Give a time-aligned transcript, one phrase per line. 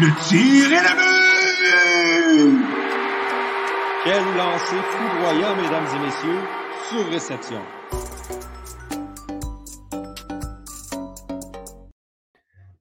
[0.00, 2.64] Le tir est le but!
[4.04, 6.40] Quel lancer foudroyant, mesdames et messieurs,
[6.88, 7.60] sur réception.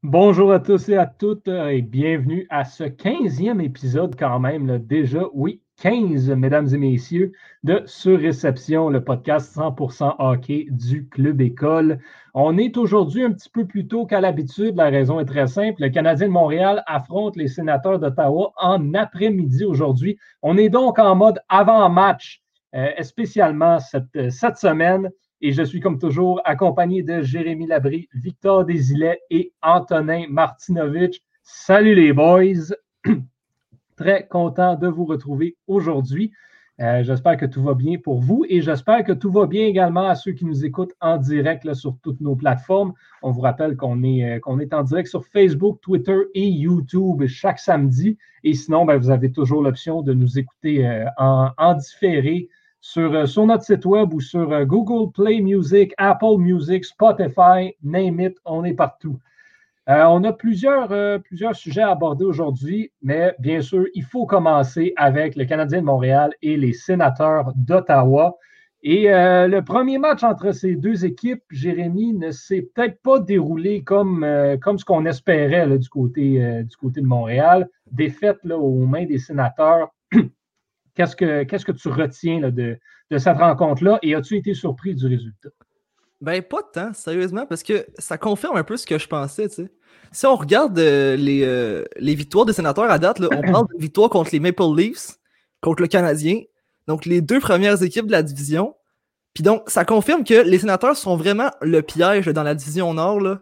[0.02, 4.78] Bonjour à tous et à toutes et bienvenue à ce 15e épisode quand même, là,
[4.80, 7.32] déjà, oui, 15, mesdames et messieurs,
[7.64, 11.98] de Surréception, le podcast 100% hockey du Club École.
[12.36, 14.76] On est aujourd'hui un petit peu plus tôt qu'à l'habitude.
[14.76, 15.82] La raison est très simple.
[15.82, 20.20] Le Canadien de Montréal affronte les sénateurs d'Ottawa en après-midi aujourd'hui.
[20.44, 22.44] On est donc en mode avant-match,
[22.76, 25.10] euh, spécialement cette, cette semaine.
[25.42, 31.22] Et je suis comme toujours accompagné de Jérémy Labry, Victor Desilets et Antonin Martinovitch.
[31.42, 32.76] Salut les boys!
[34.02, 36.32] Très content de vous retrouver aujourd'hui.
[36.80, 40.08] Euh, j'espère que tout va bien pour vous et j'espère que tout va bien également
[40.08, 42.94] à ceux qui nous écoutent en direct sur toutes nos plateformes.
[43.22, 47.28] On vous rappelle qu'on est, euh, qu'on est en direct sur Facebook, Twitter et YouTube
[47.28, 48.18] chaque samedi.
[48.44, 53.28] Et sinon, ben, vous avez toujours l'option de nous écouter euh, en, en, différé sur,
[53.28, 58.64] sur, notre site web ou sur Google Play Music, Apple Music, Spotify, name it, on
[58.64, 59.20] est partout.
[59.92, 64.26] Euh, on a plusieurs, euh, plusieurs sujets à aborder aujourd'hui, mais bien sûr, il faut
[64.26, 68.38] commencer avec le Canadien de Montréal et les sénateurs d'Ottawa.
[68.84, 73.84] Et euh, le premier match entre ces deux équipes, Jérémy, ne s'est peut-être pas déroulé
[73.84, 77.68] comme, ce qu'on espérait du, côté, de Montréal.
[77.92, 79.94] Défaite là, aux mains des sénateurs.
[80.96, 82.78] qu'est-ce, que, que tu retiens de
[83.18, 84.00] cette rencontre-là?
[84.04, 85.50] Et as-tu été surpris du résultat?
[86.22, 89.56] Ben, pas tant, sérieusement, parce que ça confirme un peu ce que je pensais, tu
[89.56, 89.72] sais.
[90.12, 93.66] Si on regarde euh, les, euh, les, victoires des sénateurs à date, là, on parle
[93.74, 95.18] de victoires contre les Maple Leafs,
[95.62, 96.42] contre le Canadien,
[96.88, 98.76] donc les deux premières équipes de la division.
[99.34, 103.22] Puis donc, ça confirme que les sénateurs sont vraiment le piège dans la division Nord,
[103.22, 103.42] là.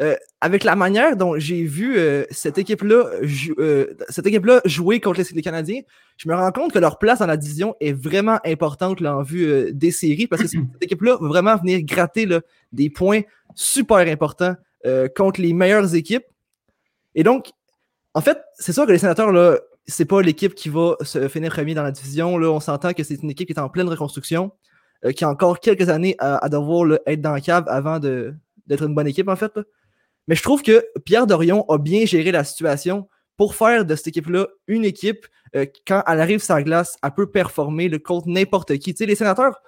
[0.00, 1.96] Euh, avec la manière dont j'ai vu
[2.32, 3.10] cette équipe-là
[4.08, 5.82] cette équipe-là jouer contre les, les, Canadiens,
[6.16, 9.22] je me rends compte que leur place dans la division est vraiment importante là, en
[9.22, 12.40] vue des séries parce que cette équipe-là va vraiment venir gratter là,
[12.72, 13.20] des points
[13.54, 14.56] super importants
[15.16, 16.24] contre les meilleures équipes.
[17.14, 17.50] Et donc,
[18.14, 21.52] en fait, c'est sûr que les sénateurs, là, c'est pas l'équipe qui va se finir
[21.52, 22.38] premier dans la division.
[22.38, 22.48] Là.
[22.50, 24.52] On s'entend que c'est une équipe qui est en pleine reconstruction,
[25.16, 29.06] qui a encore quelques années à, devoir être dans la cave avant d'être une bonne
[29.06, 29.52] équipe, en fait.
[30.28, 34.08] Mais je trouve que Pierre Dorion a bien géré la situation pour faire de cette
[34.08, 35.26] équipe-là une équipe,
[35.56, 38.94] euh, quand elle arrive sur la glace, elle peut performer le contre n'importe qui.
[38.94, 39.60] Tu sais, les sénateurs,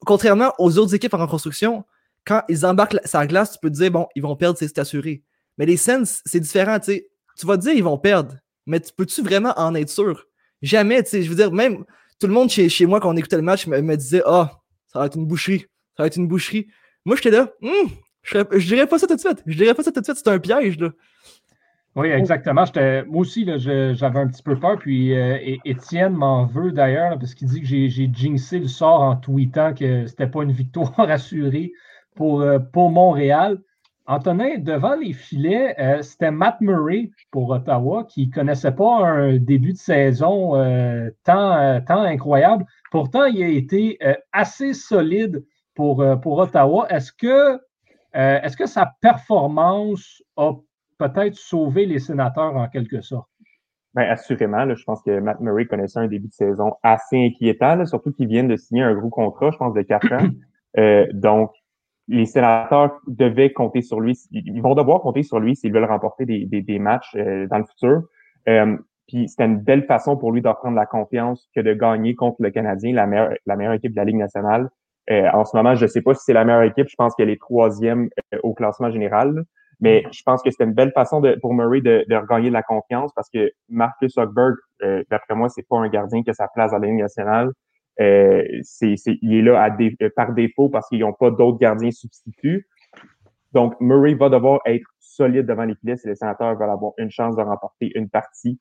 [0.00, 1.84] contrairement aux autres équipes en reconstruction,
[2.24, 4.78] quand ils embarquent sur la glace, tu peux te dire, bon, ils vont perdre, c'est
[4.78, 5.22] assuré.
[5.58, 6.78] Mais les Sens, c'est différent.
[6.80, 7.02] Tu
[7.44, 8.34] vas te dire, ils vont perdre.
[8.66, 10.26] Mais tu peux-tu vraiment en être sûr?
[10.60, 11.22] Jamais, tu sais.
[11.22, 11.84] Je veux dire, même
[12.18, 15.06] tout le monde chez, moi, quand on écoutait le match, me, disait, ah, ça va
[15.06, 15.66] être une boucherie.
[15.96, 16.66] Ça va être une boucherie.
[17.04, 17.90] Moi, j'étais là, hum,
[18.26, 19.42] je, je dirais pas ça tout de suite.
[19.46, 20.18] Je dirais pas ça tout de suite.
[20.22, 20.90] C'est un piège, là.
[21.96, 22.64] Oui, exactement.
[22.74, 24.78] Moi aussi, j'avais un petit peu peur.
[24.78, 29.16] Puis euh, Étienne m'en veut d'ailleurs, parce qu'il dit que j'ai jinxé le sort en
[29.16, 31.72] tweetant que c'était pas une victoire assurée
[32.14, 33.58] pour, euh, pour Montréal.
[34.04, 39.38] Antonin, devant les filets, euh, c'était Matt Murray pour Ottawa qui ne connaissait pas un
[39.38, 40.52] début de saison
[41.24, 42.66] tant, tant incroyable.
[42.90, 43.98] Pourtant, il a été
[44.32, 45.42] assez solide
[45.74, 46.86] pour, pour Ottawa.
[46.90, 47.58] Est-ce que
[48.16, 50.52] euh, est-ce que sa performance a
[50.98, 53.28] peut-être sauvé les sénateurs en quelque sorte?
[53.94, 54.74] Bien, assurément.
[54.74, 58.44] je pense que Matt Murray connaissait un début de saison assez inquiétant, surtout qu'il vient
[58.44, 60.28] de signer un gros contrat, je pense, de 4 ans.
[60.78, 61.52] Euh, donc,
[62.06, 64.14] les sénateurs devaient compter sur lui.
[64.30, 68.02] Ils vont devoir compter sur lui s'ils veulent remporter des, matchs euh, dans le futur.
[69.08, 72.42] puis c'était une belle façon pour lui de reprendre la confiance que de gagner contre
[72.42, 74.68] le Canadien, la meilleure, la meilleure équipe de la Ligue nationale.
[75.10, 76.88] Euh, en ce moment, je ne sais pas si c'est la meilleure équipe.
[76.88, 79.44] Je pense qu'elle est troisième euh, au classement général.
[79.78, 82.54] Mais je pense que c'était une belle façon de, pour Murray de, de, regagner de
[82.54, 86.34] la confiance parce que Marcus Hochberg, euh, d'après moi, c'est pas un gardien qui a
[86.34, 87.50] sa place à la Ligue nationale.
[88.00, 89.70] Euh, c'est, il est là à
[90.14, 92.66] par défaut parce qu'ils n'ont pas d'autres gardiens substituts.
[93.52, 97.10] Donc, Murray va devoir être solide devant les filets si les sénateurs veulent avoir une
[97.10, 98.58] chance de remporter une partie.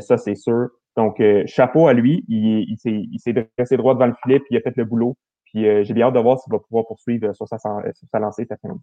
[0.00, 0.68] ça, c'est sûr.
[0.96, 2.24] Donc, chapeau à lui.
[2.28, 4.84] Il, il, s'est, il s'est dressé droit devant le filet puis il a fait le
[4.84, 5.16] boulot.
[5.52, 8.08] Puis euh, j'ai bien hâte de voir s'il va pouvoir poursuivre euh, sur sa, sur
[8.10, 8.82] sa lancée cet après-midi.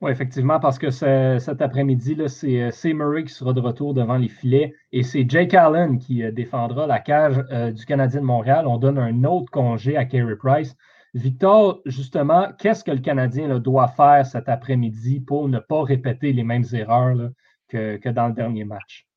[0.00, 4.28] Oui, effectivement, parce que cet après-midi, euh, c'est Murray qui sera de retour devant les
[4.28, 7.38] filets et c'est Jake Allen qui défendra la cage
[7.74, 8.68] du Canadien de Montréal.
[8.68, 10.76] On donne un autre congé à Carey Price.
[11.14, 16.44] Victor, justement, qu'est-ce que le Canadien doit faire cet après-midi pour ne pas répéter les
[16.44, 17.30] mêmes erreurs
[17.66, 19.07] que dans le dernier match?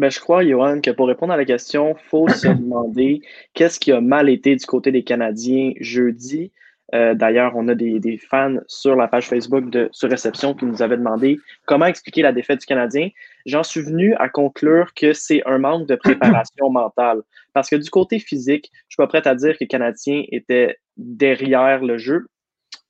[0.00, 3.20] Ben, je crois, Johan, que pour répondre à la question, il faut se demander
[3.52, 6.52] qu'est-ce qui a mal été du côté des Canadiens jeudi.
[6.94, 10.64] Euh, D'ailleurs, on a des, des, fans sur la page Facebook de Sur Réception qui
[10.64, 13.10] nous avaient demandé comment expliquer la défaite du Canadien.
[13.44, 17.20] J'en suis venu à conclure que c'est un manque de préparation mentale.
[17.52, 20.78] Parce que du côté physique, je suis pas prêt à dire que les Canadiens étaient
[20.96, 22.26] derrière le jeu.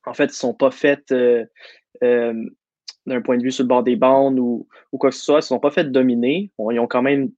[0.07, 1.45] En fait, ils sont pas faits euh,
[2.05, 2.35] euh,
[3.07, 5.37] d'un point de vue sur le bord des bandes ou, ou quoi que ce soit.
[5.37, 6.51] Ils ne sont pas fait dominer.
[6.59, 7.31] Ils ont quand même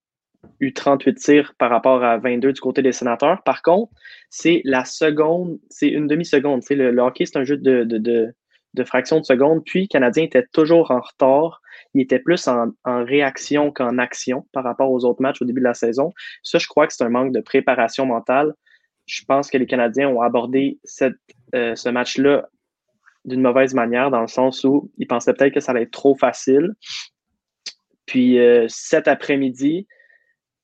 [0.60, 3.42] eu 38 tirs par rapport à 22 du côté des sénateurs.
[3.44, 3.92] Par contre,
[4.30, 6.62] c'est la seconde, c'est une demi-seconde.
[6.70, 8.34] Le, le hockey, c'est un jeu de, de, de,
[8.74, 9.62] de fraction de seconde.
[9.64, 11.60] Puis, le Canadien était toujours en retard.
[11.94, 15.66] Il était plus en, réaction qu'en action par rapport aux autres matchs au début de
[15.66, 16.12] la saison.
[16.42, 18.54] Ça, je crois que c'est un manque de préparation mentale.
[19.06, 20.78] Je pense que les Canadiens ont abordé
[21.54, 22.48] euh, ce match-là
[23.24, 26.14] d'une mauvaise manière, dans le sens où ils pensaient peut-être que ça allait être trop
[26.14, 26.72] facile.
[28.06, 29.86] Puis euh, cet après-midi,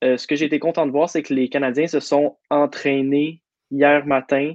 [0.05, 3.43] euh, ce que j'ai été content de voir, c'est que les Canadiens se sont entraînés
[3.71, 4.55] hier matin,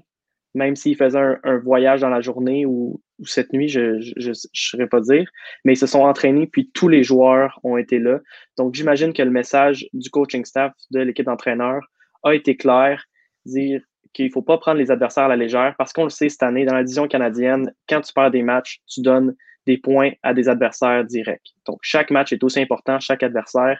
[0.53, 4.87] même s'ils faisaient un, voyage dans la journée ou, ou cette nuit, je ne saurais
[4.87, 5.29] pas dire,
[5.65, 8.19] mais ils se sont entraînés, puis tous les joueurs ont été là.
[8.57, 11.83] Donc j'imagine que le message du coaching staff de l'équipe d'entraîneurs
[12.23, 13.03] a été clair,
[13.45, 13.81] dire
[14.13, 16.43] qu'il ne faut pas prendre les adversaires à la légère parce qu'on le sait cette
[16.43, 20.33] année, dans la division canadienne, quand tu perds des matchs, tu donnes des points à
[20.33, 21.55] des adversaires directs.
[21.65, 23.79] Donc, chaque match est aussi important, chaque adversaire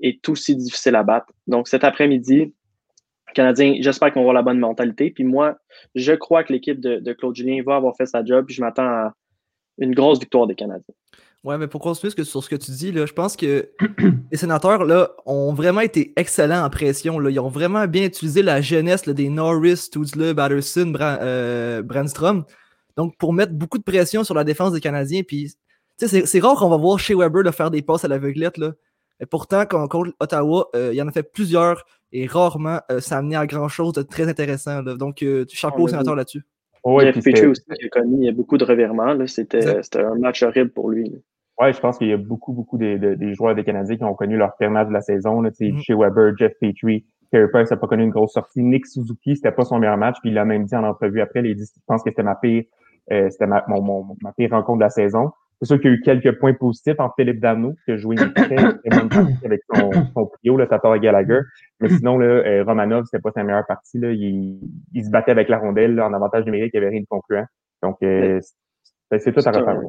[0.00, 1.32] est aussi difficile à battre.
[1.46, 2.54] Donc, cet après-midi,
[3.34, 5.10] Canadien, j'espère qu'on va avoir la bonne mentalité.
[5.10, 5.58] Puis moi,
[5.94, 8.46] je crois que l'équipe de, de, Claude Julien va avoir fait sa job.
[8.46, 9.14] Puis je m'attends à
[9.78, 10.94] une grosse victoire des Canadiens.
[11.44, 13.70] Ouais, mais pour continuer sur ce que tu dis, là, je pense que
[14.32, 17.20] les sénateurs là, ont vraiment été excellents en pression.
[17.20, 17.30] Là.
[17.30, 22.44] Ils ont vraiment bien utilisé la jeunesse là, des Norris, Tootsler, Batterson, Bra euh, Brandstrom.
[22.96, 25.22] Donc, pour mettre beaucoup de pression sur la défense des Canadiens.
[25.22, 25.54] Puis,
[25.96, 28.58] c'est rare qu'on va voir chez Weber là, faire des passes à l'aveuglette.
[29.20, 32.80] Et pourtant, quand on contre Ottawa, euh, il y en a fait plusieurs et rarement
[32.90, 34.82] euh, ça a amené à grand chose de très intéressant.
[34.82, 34.96] Là.
[34.96, 36.44] Donc, chapeau aux sénateurs là-dessus.
[36.84, 39.14] Oh, ouais, Petrie aussi qui a connu beaucoup de revirements.
[39.26, 41.12] C'était un match horrible pour lui.
[41.60, 44.04] Oui, je pense qu'il y a beaucoup, beaucoup des, des, des, joueurs des Canadiens qui
[44.04, 45.40] ont connu leur pire match de la saison.
[45.40, 45.78] Là, mm.
[45.80, 48.62] Chez Weber, Jeff Petrie, Carey Price n'a pas connu une grosse sortie.
[48.62, 51.40] Nick Suzuki, c'était pas son meilleur match, puis il l'a même dit en entrevue après.
[51.44, 52.64] Il dit Je pense que c'était ma pire,
[53.10, 55.32] euh, c'était ma, mon, mon, ma pire rencontre de la saison.
[55.60, 58.16] C'est sûr qu'il y a eu quelques points positifs en Philippe Dano, qui a joué
[58.16, 61.40] une très, très bonne partie avec son, son trio, le Tatar Gallagher.
[61.80, 63.98] Mais sinon, là, euh, Romanov, c'était pas sa meilleure partie.
[63.98, 64.12] Là.
[64.12, 64.60] Il,
[64.94, 67.06] il se battait avec la rondelle là, en avantage numérique, il n'y avait rien de
[67.08, 67.46] concluant.
[67.82, 68.40] Donc, euh,
[69.18, 69.80] c'est tout à refaire.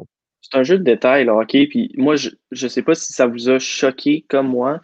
[0.42, 1.68] C'est un jeu de détails, le hockey.
[1.68, 4.80] Puis moi, je ne sais pas si ça vous a choqué comme moi.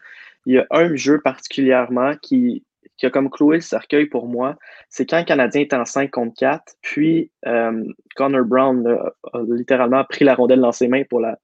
[0.45, 2.64] Il y a un jeu particulièrement qui,
[2.97, 4.55] qui a comme cloué le cercueil pour moi.
[4.89, 7.83] C'est quand le Canadien est en 5 contre 4, puis euh,
[8.15, 8.85] Connor Brown
[9.33, 11.37] a littéralement pris la rondelle dans ses mains pour la,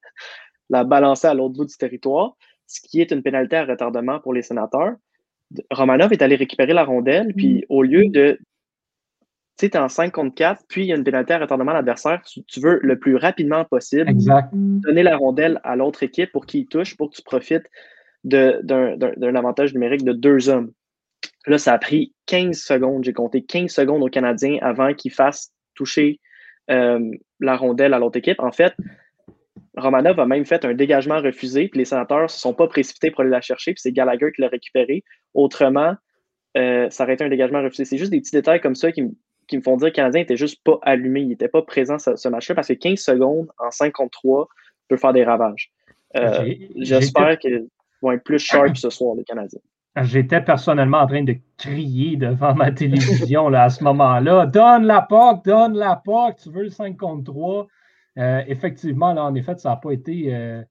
[0.69, 2.35] la balancer à l'autre bout du territoire,
[2.67, 4.95] ce qui est une pénalité à retardement pour les sénateurs.
[5.69, 8.39] Romanov est allé récupérer la rondelle, puis au lieu de
[9.57, 11.75] tu es en 5 contre 4, puis il y a une pénalité à retardement à
[11.75, 14.49] l'adversaire, tu, tu, veux le plus rapidement possible exact.
[14.53, 17.69] donner la rondelle à l'autre équipe pour qu'il touche, pour que tu profites
[18.23, 20.71] d'un avantage numérique de deux hommes.
[21.47, 23.03] Là, ça a pris 15 secondes.
[23.03, 26.19] J'ai compté 15 secondes aux Canadiens avant qu'ils fassent toucher
[26.69, 28.39] euh, la rondelle à l'autre équipe.
[28.39, 28.73] En fait,
[29.77, 33.09] Romanov a même fait un dégagement refusé, puis les sénateurs ne se sont pas précipités
[33.09, 35.03] pour aller la chercher, puis c'est Gallagher qui l'a récupéré.
[35.33, 35.95] Autrement,
[36.57, 37.85] euh, ça aurait été un dégagement refusé.
[37.85, 39.03] C'est juste des petits détails comme ça qui,
[39.47, 41.97] qui me font dire que le Canadien n'était juste pas allumé, il n'était pas présent
[41.97, 44.47] ce, ce match-là, parce que 15 secondes en 5 contre 3
[44.87, 45.71] peut faire des ravages.
[46.17, 47.67] Euh, J'espère qu'ils
[48.01, 49.61] vont être plus sharp ce soir, les Canadiens.
[50.01, 54.45] J'étais personnellement en train de crier devant ma télévision là, à ce moment-là.
[54.45, 57.67] Donne la POC, donne la POC, tu veux le 5 contre 3.
[58.17, 60.33] Euh, effectivement, là, en effet, ça n'a pas été.
[60.33, 60.61] Euh,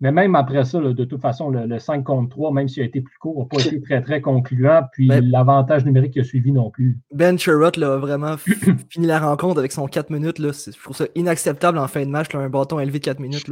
[0.00, 2.82] mais même après ça, là, de toute façon, le, le, 5 contre 3, même s'il
[2.82, 4.82] a été plus court, n'a pas été très, très concluant.
[4.92, 6.98] Puis ben, l'avantage numérique qui a suivi non plus.
[7.12, 8.36] Ben Sherrod a vraiment
[8.90, 10.38] fini la rencontre avec son 4 minutes.
[10.38, 10.50] Là.
[10.52, 13.50] Je trouve ça inacceptable en fin de match, là, un bâton élevé de 4 minutes.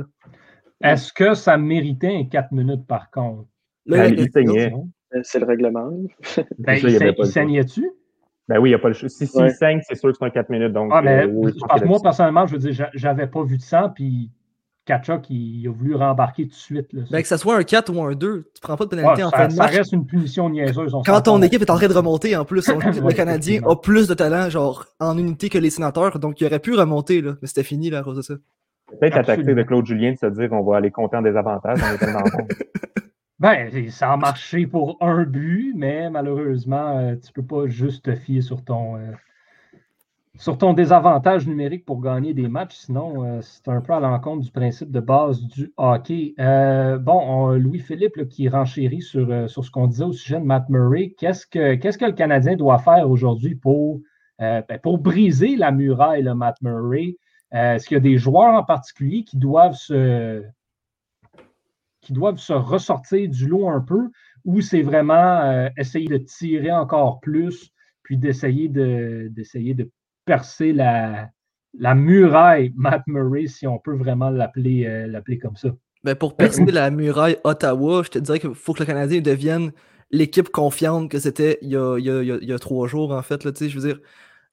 [0.82, 3.48] Est-ce que ça méritait un 4 minutes par contre?
[3.86, 4.72] Là, il saignait.
[5.22, 5.90] C'est le règlement.
[6.58, 7.90] Ben, il il saignait-tu?
[8.48, 9.08] Ben oui, il n'y a pas le choix.
[9.08, 9.48] Si, si ouais.
[9.48, 10.72] il saigne, c'est sûr que c'est un 4 minutes.
[10.72, 14.30] Donc, ah, mais, euh, moi, personnellement, je veux dire, j'avais pas vu de sang, puis
[14.84, 16.92] Kachuk, il a voulu rembarquer tout de suite.
[16.92, 19.22] Là, ben, que ce soit un 4 ou un 2, tu prends pas de pénalité
[19.22, 19.70] ouais, en ça, fin de match.
[19.72, 20.94] Ça reste une punition niaiseuse.
[21.06, 24.14] Quand ton équipe est en train de remonter, en plus, le Canadien a plus de
[24.14, 27.62] talent genre en unité que les sénateurs, donc il aurait pu remonter, là, mais c'était
[27.62, 28.34] fini là, à cause de ça.
[29.00, 31.78] Peut-être la tactique de Claude Julien de se dire on va aller compter en désavantage,
[31.82, 32.46] on est tellement bon.
[33.40, 38.04] Ben, ça a marché pour un but, mais malheureusement, euh, tu ne peux pas juste
[38.04, 39.10] te fier sur ton, euh,
[40.36, 42.76] sur ton désavantage numérique pour gagner des matchs.
[42.76, 46.34] Sinon, euh, c'est un peu à l'encontre du principe de base du hockey.
[47.00, 51.14] bon, Louis-Philippe qui renchérit sur, sur ce qu'on disait au sujet de Matt Murray.
[51.18, 54.00] Qu'est-ce que, qu'est-ce que le Canadien doit faire aujourd'hui pour
[54.38, 57.16] ben, pour briser la muraille, le Matt Murray,
[57.52, 60.44] est-ce qu'il y a des joueurs en particulier qui doivent se,
[62.04, 64.10] qui doivent se ressortir du lot un peu
[64.44, 67.72] ou c'est vraiment essayer de tirer encore plus
[68.04, 69.90] puis d'essayer de, d'essayer de
[70.24, 71.30] percer la,
[71.94, 75.70] muraille Matt Murray, si on peut vraiment l'appeler, euh, l'appeler comme ça?
[76.04, 79.72] Ben pour percer la muraille Ottawa, je te dirais qu'il faut que le Canadien devienne
[80.10, 83.42] l'équipe confiante que c'était il y a, il y a, trois jours, en fait.
[83.42, 84.00] Là, je veux dire,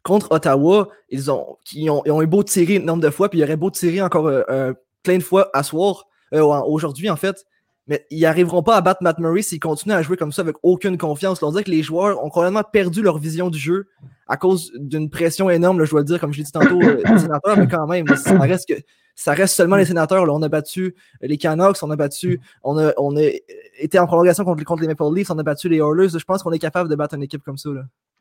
[0.02, 1.58] contre Ottawa, ils ont,
[1.90, 3.70] ont, ils ont eu beau tirer un nombre de fois, puis il y aurait beau
[3.70, 7.46] tirer encore euh, euh, plein de fois à soir, aujourd'hui, en fait
[7.88, 10.56] mais ils n'arriveront pas à battre Matt Murray s'ils continuent à jouer comme ça avec
[10.64, 11.42] aucune confiance.
[11.44, 13.88] On dirait que les joueurs ont complètement perdu leur vision du jeu
[14.28, 17.02] à cause d'une pression énorme, je dois le dire, comme je l'ai dit tantôt, euh,
[17.06, 18.82] les sénateurs, mais quand même, ça reste, que,
[19.14, 20.26] ça reste seulement les sénateurs.
[20.26, 20.34] Là.
[20.34, 23.30] On a battu les Canucks, on a battu, on a, on a
[23.78, 26.18] été en prolongation contre, contre les Maple Leafs, on a battu les Oilers.
[26.18, 27.70] Je pense qu'on est capable de battre une équipe comme ça.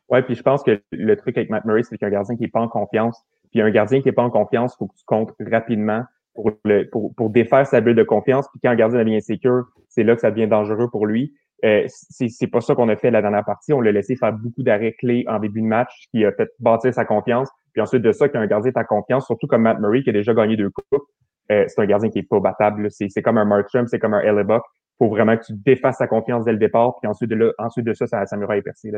[0.09, 2.49] Oui, puis je pense que le truc avec Matt Murray, c'est qu'un gardien qui n'est
[2.49, 3.23] pas en confiance.
[3.51, 6.51] Puis un gardien qui n'est pas en confiance, il faut que tu comptes rapidement pour,
[6.65, 8.47] le, pour, pour défaire sa bulle de confiance.
[8.49, 11.33] Puis quand un gardien devient insécure, c'est là que ça devient dangereux pour lui.
[11.63, 13.71] Euh, c'est pas ça qu'on a fait la dernière partie.
[13.73, 16.93] On l'a laissé faire beaucoup d'arrêts clés en début de match, qui a fait bâtir
[16.93, 17.49] sa confiance.
[17.73, 20.13] Puis ensuite de ça, quand un gardien ta confiance, surtout comme Matt Murray, qui a
[20.13, 21.03] déjà gagné deux coupes,
[21.51, 22.87] euh, c'est un gardien qui est pas battable.
[22.89, 24.63] C'est comme un Markstrom, c'est comme un Hellebuck.
[24.97, 27.85] faut vraiment que tu défasses sa confiance dès le départ, puis ensuite de, là, ensuite
[27.85, 28.91] de ça, ça, ça est percé.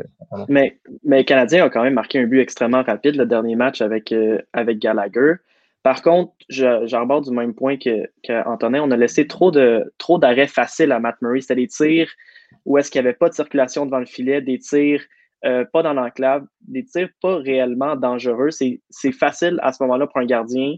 [0.47, 3.81] mais, mais les Canadiens ont quand même marqué un but extrêmement rapide le dernier match
[3.81, 5.35] avec, euh, avec Gallagher.
[5.83, 11.17] Par contre, j'arborde du même point que, On a laissé trop d'arrêts faciles à Matt
[11.21, 11.41] Murray.
[11.41, 12.09] C'était des tirs
[12.65, 15.03] où est-ce qu'il n'y avait pas de circulation devant le filet, des tirs
[15.45, 18.49] euh, pas dans l'enclave, des tirs pas réellement dangereux.
[18.51, 20.75] C'est facile à ce moment-là pour un gardien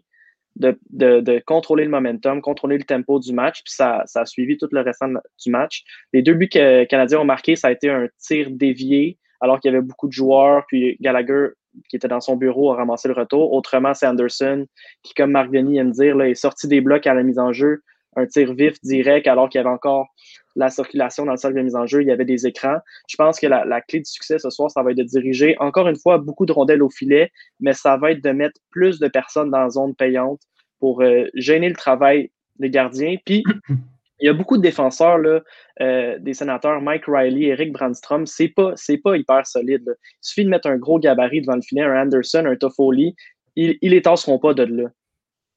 [0.56, 4.70] de, contrôler le momentum, contrôler le tempo du match, puis ça, ça, a suivi tout
[4.72, 5.84] le restant du match.
[6.14, 9.60] Les deux buts que les Canadiens ont marqués, ça a été un tir dévié, alors
[9.60, 11.50] qu'il y avait beaucoup de joueurs, puis Gallagher
[11.90, 13.54] qui était dans son bureau a ramassé le retour.
[13.54, 14.66] Autrement, c'est Anderson
[15.04, 17.82] qui, comme Marc Denis aime dire, est sorti des blocs à la mise en jeu,
[18.16, 20.08] un tir vif direct alors qu'il y avait encore
[20.56, 22.78] la circulation dans le cercle de mise en jeu, il y avait des écrans.
[23.10, 25.88] Je pense que la, clé du succès ce soir, ça va être de diriger encore
[25.88, 29.08] une fois beaucoup de rondelles au filet, mais ça va être de mettre plus de
[29.08, 30.42] personnes dans la zone payante
[30.80, 33.18] pour euh, gêner le travail des gardiens.
[33.26, 33.44] Puis
[34.20, 35.42] il y a beaucoup de défenseurs là,
[35.82, 39.84] euh, des sénateurs, Mike Riley, Eric Brandstrom, c'est pas, pas hyper solide.
[39.88, 43.16] Il suffit de mettre un gros gabarit devant le filet, un Anderson, un Toffoli,
[43.56, 44.90] ils, ils les tasseront pas de là.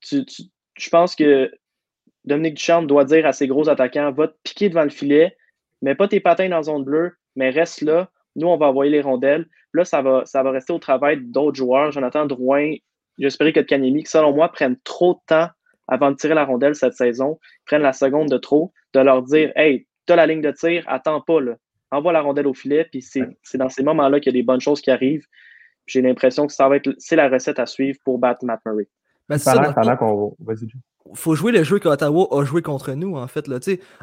[0.02, 1.50] je pense que
[2.24, 5.36] Dominique Duchamp doit dire à ses gros attaquants va te piquer devant le filet,
[5.82, 8.10] mets pas tes patins dans la zone bleue, mais reste là.
[8.36, 9.46] Nous, on va envoyer les rondelles.
[9.72, 11.90] Là, ça va, ça va rester au travail d'autres joueurs.
[11.90, 12.74] Jonathan Drouin,
[13.18, 15.48] j'espérais que Kanemi, qui selon moi prennent trop de temps
[15.88, 19.52] avant de tirer la rondelle cette saison, prennent la seconde de trop, de leur dire
[19.56, 21.56] Hey, tu as la ligne de tir, attends pas, là.
[21.90, 24.60] envoie la rondelle au filet, puis c'est dans ces moments-là qu'il y a des bonnes
[24.60, 25.26] choses qui arrivent.
[25.86, 28.88] J'ai l'impression que ça va être c'est la recette à suivre pour battre Matt Murray.
[29.28, 29.38] Ben,
[29.74, 30.36] pendant, qu'on
[31.14, 33.46] faut jouer le jeu qu'Ottawa a joué contre nous, en fait.
[33.46, 33.58] Là.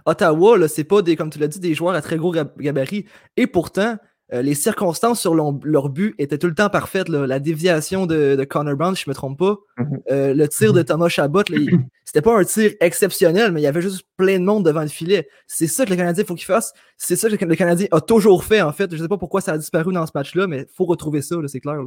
[0.05, 3.05] Ottawa, c'est pas des, comme tu l'as dit, des joueurs à très gros gabarit.
[3.37, 3.97] Et pourtant,
[4.33, 7.09] euh, les circonstances sur leur, but étaient tout le temps parfaites.
[7.09, 9.99] La déviation de, Connor Brown, si je ne me trompe pas, mhm.
[10.11, 11.43] euh, le tir de Thomas Chabot,
[12.05, 14.87] c'était pas un tir exceptionnel, mais il y avait juste plein de monde devant le
[14.87, 15.27] filet.
[15.45, 16.73] C'est ça que le Canadien faut qu'il fasse.
[16.97, 18.89] C'est ça que le Canadien a toujours fait, en fait.
[18.91, 21.21] Je ne sais pas pourquoi ça a disparu dans ce match-là, mais il faut retrouver
[21.21, 21.79] ça, c'est clair.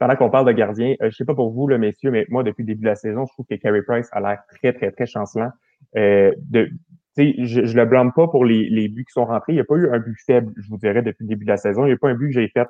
[0.00, 2.42] Pendant qu'on parle de gardien, euh, je ne sais pas pour vous, messieurs, mais moi,
[2.42, 4.90] depuis le début de la saison, je trouve que Carey Price a l'air très, très,
[4.90, 5.50] très chancelant.
[5.94, 6.70] de,
[7.16, 9.52] je, je le blâme pas pour les, les, buts qui sont rentrés.
[9.52, 11.50] Il n'y a pas eu un but faible, je vous dirais, depuis le début de
[11.50, 11.84] la saison.
[11.84, 12.68] Il n'y a pas un but que j'ai fait.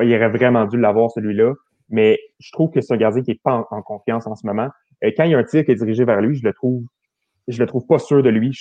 [0.00, 1.54] Il aurait vraiment dû l'avoir, celui-là.
[1.88, 4.68] Mais je trouve que c'est un gardien qui n'est pas en, confiance en ce moment.
[5.02, 6.84] Euh, quand il y a un tir qui est dirigé vers lui, je le trouve
[7.48, 8.56] je le trouve pas sûr de lui.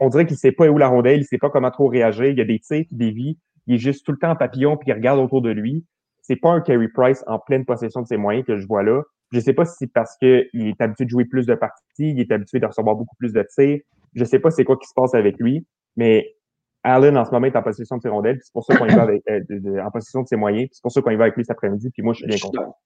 [0.00, 2.26] on dirait qu'il sait pas où la rondelle, il sait pas comment trop réagir.
[2.26, 3.36] Il y a des tirs qui dévient.
[3.66, 5.84] Il est juste tout le temps en papillon puis il regarde autour de lui.
[6.22, 9.02] C'est pas un Carey Price en pleine possession de ses moyens que je vois là.
[9.32, 12.20] Je sais pas si c'est parce qu'il est habitué de jouer plus de parties, il
[12.20, 13.80] est habitué de recevoir beaucoup plus de tirs.
[14.14, 16.34] Je sais pas c'est quoi qui se passe avec lui, mais
[16.82, 18.38] Allen, en ce moment, est en possession de ses rondelles.
[18.42, 20.68] C'est pour ça qu'on y va avec, euh, en possession de ses moyens.
[20.72, 21.90] C'est pour ça qu'on y va avec lui cet après-midi.
[21.90, 22.76] Puis moi, je suis bien content.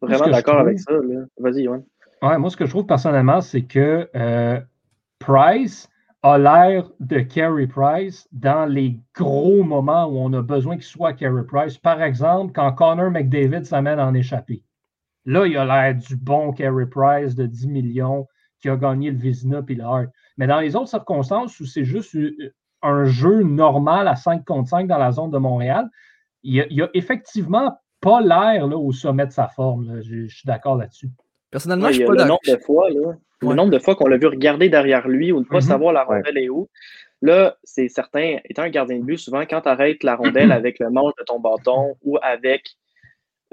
[0.00, 0.92] Vraiment d'accord avec ça.
[1.38, 1.82] Vas-y, Yoann.
[2.22, 4.60] Ouais, moi, ce que je trouve personnellement, c'est que euh,
[5.18, 5.88] Price
[6.22, 11.12] a l'air de Carey Price dans les gros moments où on a besoin qu'il soit
[11.14, 11.78] Carey Price.
[11.78, 14.62] Par exemple, quand Connor McDavid s'amène en échappée.
[15.24, 18.28] Là, il a l'air du bon Carey Price de 10 millions
[18.60, 20.08] qui a gagné le Vizina et le Hart.
[20.38, 22.16] Mais dans les autres circonstances où c'est juste
[22.82, 25.88] un jeu normal à 5 contre 5 dans la zone de Montréal,
[26.42, 30.00] il n'y a, effectivement pas l'air au sommet de sa forme.
[30.02, 31.08] Je, suis d'accord là-dessus.
[31.50, 32.38] Personnellement, je suis pas d'accord.
[33.40, 35.62] Le nombre de fois qu'on l'a vu regarder derrière lui ou ne pas mm-hmm.
[35.62, 36.68] savoir la rondelle est où.
[37.22, 40.80] Là, c'est certain, étant un gardien de but, souvent, quand tu arrêtes la rondelle avec
[40.80, 42.76] le manche de ton bâton ou avec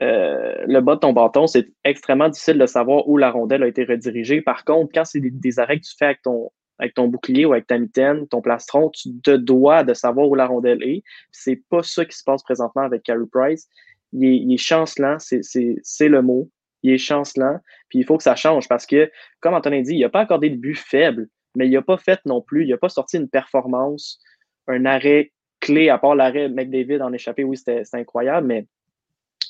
[0.02, 3.68] euh, le bas de ton bâton, c'est extrêmement difficile de savoir où la rondelle a
[3.68, 4.42] été redirigée.
[4.42, 7.52] Par contre, quand c'est des, arrêts que tu fais avec ton, avec ton bouclier ou
[7.52, 11.04] avec ta mitaine, ton plastron, tu te dois de savoir où la rondelle est.
[11.32, 13.68] C'est pas ça qui se passe présentement avec Carey Price.
[14.14, 16.50] Il est, chancelant, c'est le mot.
[16.82, 17.60] Il est chancelant.
[17.90, 20.50] Puis il faut que ça change parce que, comme Antonin dit, il n'a pas accordé
[20.50, 23.30] de but faible, mais il n'a pas fait non plus, il n'a pas sorti une
[23.30, 24.20] performance,
[24.68, 27.44] un arrêt clé, à part l'arrêt McDavid en échappé.
[27.44, 28.66] Oui, c'était incroyable, mais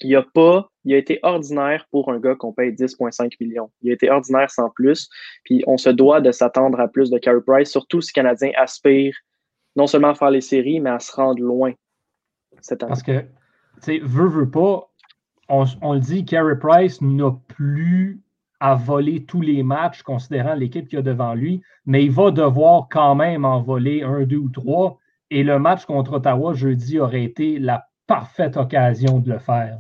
[0.02, 3.70] il a pas, il a été ordinaire pour un gars qu'on paye 10,5 millions.
[3.82, 5.10] Il a été ordinaire sans plus.
[5.44, 8.52] Puis on se doit de s'attendre à plus de Carey Price, surtout si le Canadien
[8.58, 9.16] aspire
[9.76, 11.74] non seulement à faire les séries, mais à se rendre loin
[12.62, 12.90] cette année.
[12.90, 13.28] Parce que, tu
[13.82, 14.90] sais, veut, veut pas,
[15.48, 18.22] on, le dit, Carey Price n'a plus
[18.60, 22.32] à voler tous les matchs, considérant l'équipe qu'il y a devant lui, mais il va
[22.32, 25.00] devoir quand même en voler un, deux ou trois.
[25.32, 29.78] Et le match contre Ottawa jeudi aurait été la parfaite occasion de le faire.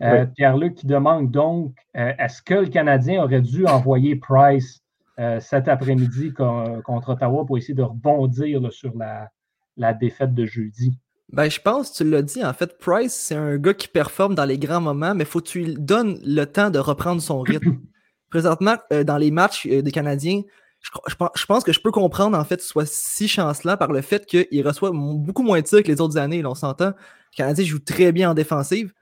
[0.00, 4.80] Euh, Pierre-Luc qui demande donc euh, est-ce que le Canadien aurait dû envoyer Price
[5.18, 9.28] euh, cet après-midi contre Ottawa pour essayer de rebondir sur la,
[9.76, 10.92] la, défaite de jeudi?
[11.30, 14.46] Ben, je pense, tu l'as dit, en fait, Price, c'est un gars qui performe dans
[14.46, 17.78] les grands moments, mais faut que tu lui donnes le temps de reprendre son rythme.
[18.30, 20.42] Présentement, dans les matchs des Canadiens,
[20.80, 24.66] je, pense que je peux comprendre en fait soit si chancelant par le fait qu'il
[24.66, 26.42] reçoit beaucoup moins de tirs que les autres années.
[26.42, 26.92] Là, on s'entend.
[27.32, 28.92] Le Canadien joue très bien en défensive.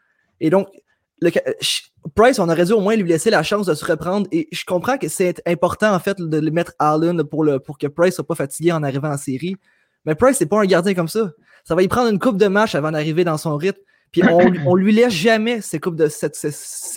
[0.41, 0.69] Et donc,
[1.21, 1.31] le,
[2.15, 4.29] Price, on aurait dû au moins lui laisser la chance de se reprendre.
[4.33, 7.87] Et je comprends que c'est important en fait de le mettre Allen pour, pour que
[7.87, 9.57] Price soit pas fatigué en arrivant en série.
[10.05, 11.33] Mais Price, c'est pas un gardien comme ça.
[11.65, 13.81] Ça va y prendre une coupe de match avant d'arriver dans son rythme.
[14.13, 16.09] Puis on, on lui laisse jamais ces, coupes de,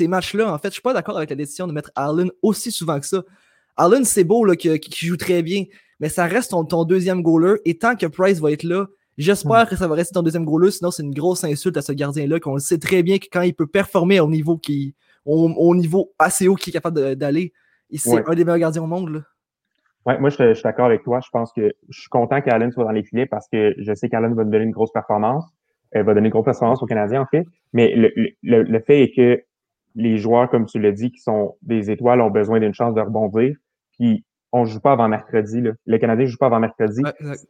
[0.08, 0.54] matchs-là.
[0.54, 3.06] En fait, je suis pas d'accord avec la décision de mettre Allen aussi souvent que
[3.06, 3.24] ça.
[3.78, 5.64] Allen, c'est beau là, qui, joue très bien,
[6.00, 7.56] mais ça reste ton, deuxième goaler.
[7.66, 8.88] Et tant que Price va être là,
[9.20, 10.72] j'espère que ça va rester ton deuxième goaler.
[10.72, 13.42] Sinon, c'est une grosse insulte à ce gardien-là, qu'on le sait très bien que quand
[13.42, 14.96] il peut performer au niveau, qui,
[15.26, 17.54] au, niveau assez haut qu'il est capable d'aller,
[17.94, 19.24] c'est un des meilleurs gardiens au monde.
[20.06, 21.20] Ouais, moi, je, suis d'accord avec toi.
[21.24, 24.10] Je pense que je suis content qu'Allen soit dans les filets parce que je sais
[24.10, 25.46] qu'Allen va nous donner une grosse performance.
[25.92, 27.46] Elle va donner une grosse performance aux Canadiens, en fait.
[27.74, 28.10] Mais le,
[28.42, 29.44] le fait est que
[29.96, 33.02] les joueurs, comme tu l'as dit, qui sont des étoiles, ont besoin d'une chance de
[33.02, 33.56] rebondir.
[34.00, 35.62] Puis on joue pas avant mercredi.
[35.62, 35.72] Là.
[35.86, 37.02] Le Canadien ne joue pas avant mercredi.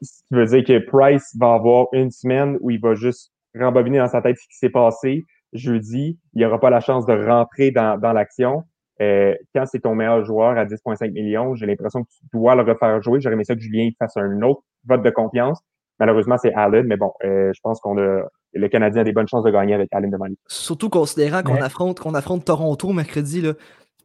[0.02, 4.00] ce qui veut dire que Price va avoir une semaine où il va juste rembobiner
[4.00, 5.26] dans sa tête ce qui s'est passé.
[5.54, 8.64] Jeudi, il n'aura pas la chance de rentrer dans, dans l'action.
[9.02, 12.64] Euh, quand c'est ton meilleur joueur à 10,5 millions, j'ai l'impression que tu dois le
[12.64, 13.22] refaire jouer.
[13.22, 15.62] J'aurais aimé ça que Julien fasse un autre vote de confiance.
[16.00, 19.28] Malheureusement, c'est Allen, mais bon, euh, je pense qu'on a le Canadien a des bonnes
[19.28, 20.38] chances de gagner avec Allen devant lui.
[20.48, 23.42] Surtout considérant qu'on affronte, qu'on affronte Toronto mercredi.
[23.42, 23.54] Là.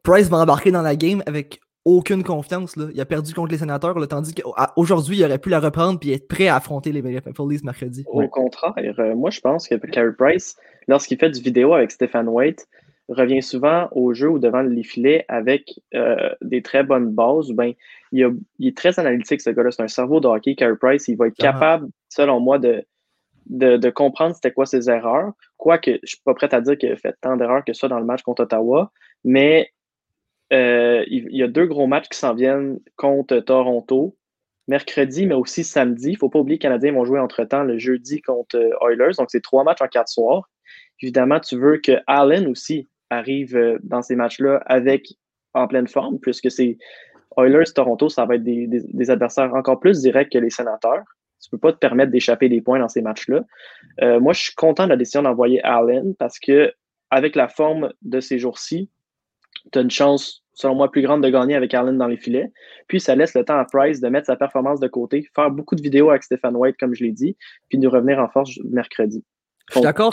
[0.02, 2.76] Price va embarquer dans la game avec aucune confiance.
[2.76, 2.86] Là.
[2.94, 6.14] Il a perdu contre les sénateurs, là, tandis qu'aujourd'hui, il aurait pu la reprendre et
[6.14, 8.04] être prêt à affronter les Maple Leafs mercredi.
[8.06, 10.56] Au contraire, euh, moi je pense que Carey Price,
[10.88, 12.66] lorsqu'il fait du vidéo avec Stéphane White,
[13.08, 17.50] revient souvent au jeu ou devant les filets avec euh, des très bonnes bases.
[17.50, 17.72] Ben,
[18.12, 19.70] il, est très analytique, ce gars-là.
[19.70, 21.08] C'est un cerveau de hockey, Carey Price.
[21.08, 21.52] Il va être ah.
[21.52, 22.86] capable, selon moi, de,
[23.46, 25.32] de, comprendre c'était quoi ses erreurs.
[25.58, 27.88] Quoique, je ne suis pas prêt à dire qu'il a fait tant d'erreurs que ça
[27.88, 28.90] dans le match contre Ottawa,
[29.24, 29.70] mais
[30.54, 34.16] euh, il, y a deux gros matchs qui s'en viennent contre Toronto,
[34.68, 36.10] mercredi, mais aussi samedi.
[36.10, 38.88] Il ne faut pas oublier que les Canadiens vont jouer entre-temps le jeudi contre euh,
[38.88, 39.14] Oilers.
[39.18, 40.48] Donc, c'est trois matchs en quatre soirs.
[41.02, 45.14] Évidemment, tu veux que Allen aussi arrive euh, dans ces matchs-là avec
[45.54, 46.78] en pleine forme, puisque c'est
[47.36, 51.02] Oilers-Toronto, ça va être des, adversaires encore plus directs que les sénateurs.
[51.40, 53.44] Tu ne peux pas te permettre d'échapper des points dans ces matchs-là.
[54.18, 56.72] moi, je suis content de la décision d'envoyer Allen parce que
[57.10, 58.88] avec la forme de ces jours-ci,
[59.72, 62.52] tu as une chance, selon moi, plus grande de gagner avec Allen dans les filets.
[62.88, 65.74] Puis ça laisse le temps à Price de mettre sa performance de côté, faire beaucoup
[65.74, 67.36] de vidéos avec Stéphane White, comme je l'ai dit,
[67.68, 69.24] puis de revenir en force mercredi.
[69.68, 70.12] Je suis d'accord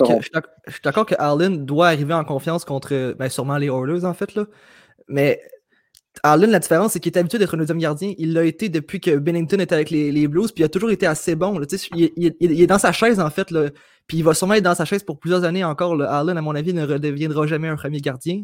[1.06, 4.34] que, que Allen doit arriver en confiance contre ben, sûrement les Oilers, en fait.
[4.36, 4.46] Là.
[5.08, 5.42] Mais
[6.24, 8.14] Allen, la différence, c'est qu'il est habitué d'être un deuxième gardien.
[8.18, 11.06] Il l'a été depuis que Bennington était avec les, Blues, puis il a toujours été
[11.06, 11.60] assez bon.
[11.96, 13.52] il, est dans sa chaise, en fait.
[13.52, 13.70] Là,
[14.08, 16.02] puis il va sûrement être dans sa chaise pour plusieurs années encore.
[16.02, 18.44] Allen, à mon avis, ne redeviendra jamais un premier gardien.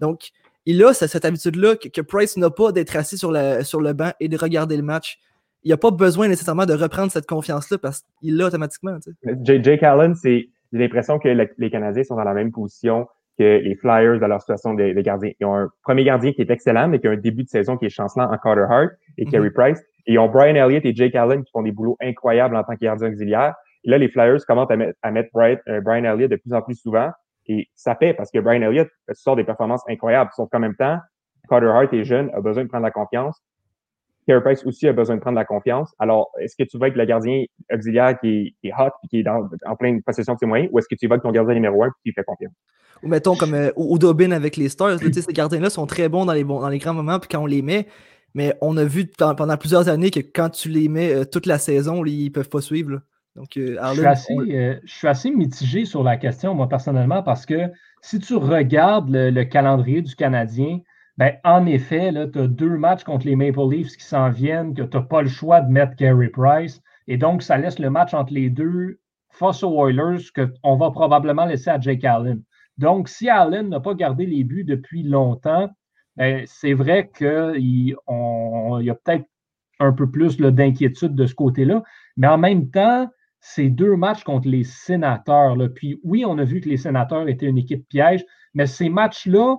[0.00, 0.30] Donc,
[0.70, 4.28] il a cette, habitude-là que, Price n'a pas d'être assis sur, sur le banc et
[4.28, 5.18] de regarder le match.
[5.62, 8.98] Il n'a pas besoin nécessairement de reprendre cette confiance-là parce qu'il l'a automatiquement.
[9.42, 13.76] Jake Allen, c'est j'ai l'impression que les Canadiens sont dans la même position que les
[13.76, 15.30] Flyers dans leur situation des, gardiens.
[15.40, 17.78] Ils ont un premier gardien qui est excellent, mais qui a un début de saison
[17.78, 19.80] qui est chancelant en Carter Hart et mm Carey Price.
[20.06, 22.74] Et ils ont Brian Elliott et Jake Allen qui font des boulots incroyables en tant
[22.74, 23.54] que gardien auxiliaire.
[23.84, 26.52] Et là, les Flyers commencent à mettre, à mettre Brian, euh, Brian Elliott de plus
[26.52, 27.10] en plus souvent.
[27.48, 30.30] Et ça fait parce que Brian Elliott sort des performances incroyables.
[30.36, 30.98] Sauf qu'en même temps,
[31.48, 33.42] Carter Hart est jeune, a besoin de prendre la confiance.
[34.28, 35.94] Carey Price aussi a besoin de prendre la confiance.
[35.98, 39.28] Alors, est-ce que tu vas avec le gardien auxiliaire qui est, hot et qui est
[39.28, 41.82] en pleine possession de ses moyens, ou est-ce que tu vas avec ton gardien numéro
[41.82, 42.52] un qui fait confiance?
[43.02, 46.34] Ou mettons comme euh, Udobin avec les Stars, sais, ces gardiens-là sont très bons dans
[46.34, 47.86] les, dans les grands moments, puis quand on les met,
[48.34, 51.58] mais on a vu pendant plusieurs années que quand tu les mets euh, toute la
[51.58, 53.00] saison, ils ne peuvent pas suivre.
[53.38, 57.70] Donc, euh, je, suis assez, mitigé sur la question, moi, personnellement, parce que
[58.02, 60.80] si tu regardes le, calendrier du Canadien,
[61.18, 64.82] ben, en effet, tu as deux matchs contre les Maple Leafs qui s'en viennent, que
[64.82, 66.82] tu n'as pas le choix de mettre Gary Price.
[67.06, 68.98] Et donc, ça laisse le match entre les deux
[69.30, 72.42] face aux Oilers qu'on va probablement laisser à Jake Allen.
[72.76, 75.70] Donc, si Allen n'a pas gardé les buts depuis longtemps,
[76.16, 77.94] ben, c'est vrai qu'il y
[78.90, 79.26] a peut-être
[79.78, 81.84] un peu plus d'inquiétude de ce côté-là.
[82.16, 83.08] Mais en même temps,
[83.40, 85.56] c'est deux matchs contre les sénateurs.
[85.74, 88.24] Puis oui, on a vu que les sénateurs étaient une équipe piège,
[88.54, 89.56] mais ces matchs-là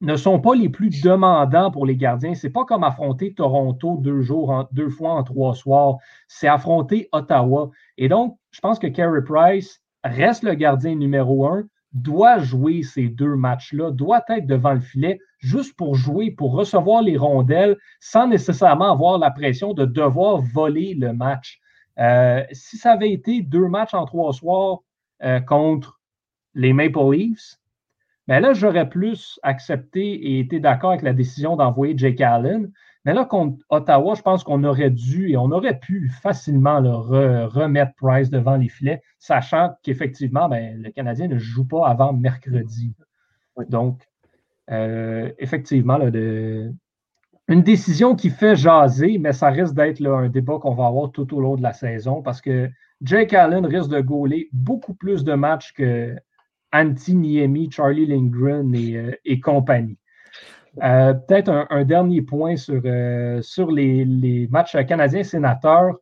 [0.00, 2.34] ne sont pas les plus demandants pour les gardiens.
[2.34, 4.24] Ce n'est pas comme affronter Toronto deux
[4.72, 5.96] deux fois en trois soirs.
[6.26, 7.70] C'est affronter Ottawa.
[7.98, 13.08] Et donc, je pense que Carey Price reste le gardien numéro un, doit jouer ces
[13.08, 18.26] deux matchs-là, doit être devant le filet juste pour jouer, pour recevoir les rondelles sans
[18.26, 21.59] nécessairement avoir la pression de devoir voler le match.
[22.00, 24.78] Euh, si ça avait été deux matchs en trois soirs
[25.22, 26.00] euh, contre
[26.54, 27.56] les Maple Leafs,
[28.26, 32.70] mais ben là, j'aurais plus accepté et été d'accord avec la décision d'envoyer Jake Allen.
[33.04, 36.90] Mais là, contre Ottawa, je pense qu'on aurait dû et on aurait pu facilement le
[37.46, 42.94] remettre Price devant les filets, sachant qu'effectivement, ben, le Canadien ne joue pas avant mercredi.
[43.68, 44.06] Donc,
[44.70, 46.72] euh, effectivement, de,
[47.50, 51.34] une décision qui fait jaser, mais ça risque d'être un débat qu'on va avoir tout
[51.34, 52.70] au long de la saison parce que
[53.02, 56.14] Jake Allen risque de gauler beaucoup plus de matchs que
[56.72, 59.98] Antti Niemi, Charlie Lindgren et euh, compagnie.
[60.82, 65.96] Euh, peut-être un, dernier point sur, euh, les, matchs canadiens sénateurs.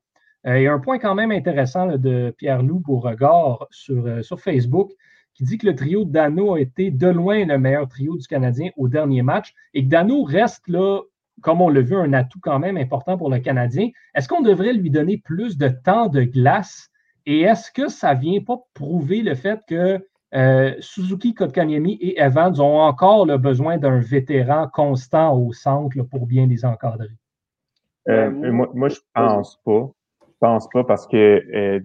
[0.47, 4.93] Euh, et un point quand même intéressant de Pierre-Loup Beauregard sur, sur Facebook
[5.35, 8.27] qui dit que le trio de Dano a été de loin le meilleur trio du
[8.27, 11.01] Canadien au dernier match et que Dano reste là,
[11.43, 13.89] comme on l'a vu, un atout quand même important pour le Canadien.
[14.15, 16.91] Est-ce qu'on devrait lui donner plus de temps de glace?
[17.27, 22.21] Et est-ce que ça ne vient pas prouver le fait que euh, Suzuki, Kotkaniemi et
[22.21, 27.09] Evans ont encore le besoin d'un vétéran constant au centre pour bien les encadrer?
[28.09, 29.91] Euh, moi, je pense pas.
[30.23, 31.81] Je pense pas parce que euh,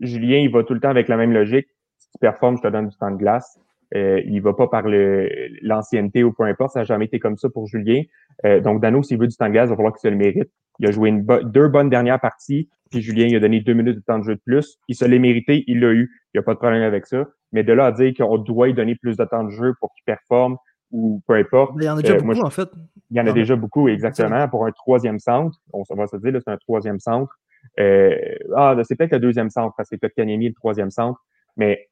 [0.00, 1.66] Julien, il va tout le temps avec la même logique.
[1.98, 3.58] Si tu performes, je te donne du temps de glace.
[3.94, 6.72] Il va pas par l'ancienneté ou peu importe.
[6.72, 8.02] Ça n'a jamais été comme ça pour Julien.
[8.62, 10.50] donc, Dano, s'il veut du temps de glace, il va falloir qu'il se le mérite.
[10.78, 11.12] Il a joué
[11.44, 12.68] deux bonnes dernières parties.
[12.90, 14.78] Puis Julien, il a donné deux minutes de temps de jeu de plus.
[14.88, 16.10] Il se l'est mérité, il l'a eu.
[16.32, 17.26] Il n'y a pas de problème avec ça.
[17.52, 19.92] Mais de là à dire qu'on doit lui donner plus de temps de jeu pour
[19.94, 20.56] qu'il performe
[20.90, 21.72] ou peu importe.
[21.76, 22.68] il y en a déjà euh, beaucoup, en fait.
[23.10, 24.46] Il y en a déjà beaucoup, exactement.
[24.48, 27.34] Pour un troisième centre, on va se dire, c'est un troisième centre.
[27.80, 28.14] Euh,
[28.54, 31.18] ah, c'est peut-être le deuxième centre, parce que c'est peut-être le troisième centre.
[31.56, 31.86] Mais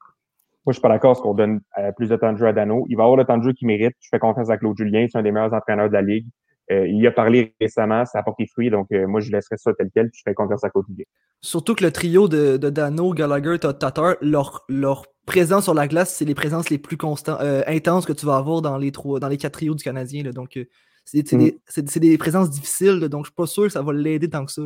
[0.65, 2.53] moi, je suis pas d'accord ce qu'on donne euh, plus de temps de jeu à
[2.53, 2.85] Dano.
[2.87, 3.95] Il va avoir le temps de jeu qu'il mérite.
[3.99, 5.07] Je fais confiance à Claude Julien.
[5.11, 6.27] C'est un des meilleurs entraîneurs de la Ligue.
[6.71, 9.57] Euh, il y a parlé récemment, ça a porté fruit, donc euh, moi, je laisserai
[9.57, 11.05] ça tel quel, puis je fais confiance à côté.
[11.41, 16.23] Surtout que le trio de, Dano, Gallagher, Tatar, leur, leur présence sur la glace, c'est
[16.23, 19.37] les présences les plus constantes, intenses que tu vas avoir dans les, trois, dans les
[19.37, 20.23] quatre trios du Canadien.
[20.31, 20.57] donc,
[21.03, 21.37] c'est mm.
[21.39, 24.51] des, des, présences difficiles, donc je suis pas sûr que ça va l'aider tant que
[24.51, 24.61] ça.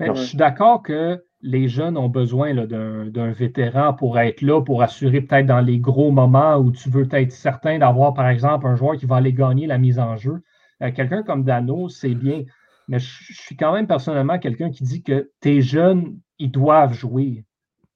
[0.00, 5.20] Je suis d'accord que les jeunes ont besoin d'un vétéran pour être là, pour assurer
[5.20, 8.96] peut-être dans les gros moments où tu veux être certain d'avoir, par exemple, un joueur
[8.96, 10.42] qui va aller gagner la mise en jeu.
[10.82, 12.42] Euh, quelqu'un comme Dano, c'est bien,
[12.88, 17.44] mais je, suis quand même personnellement quelqu'un qui dit que tes jeunes, ils doivent jouer.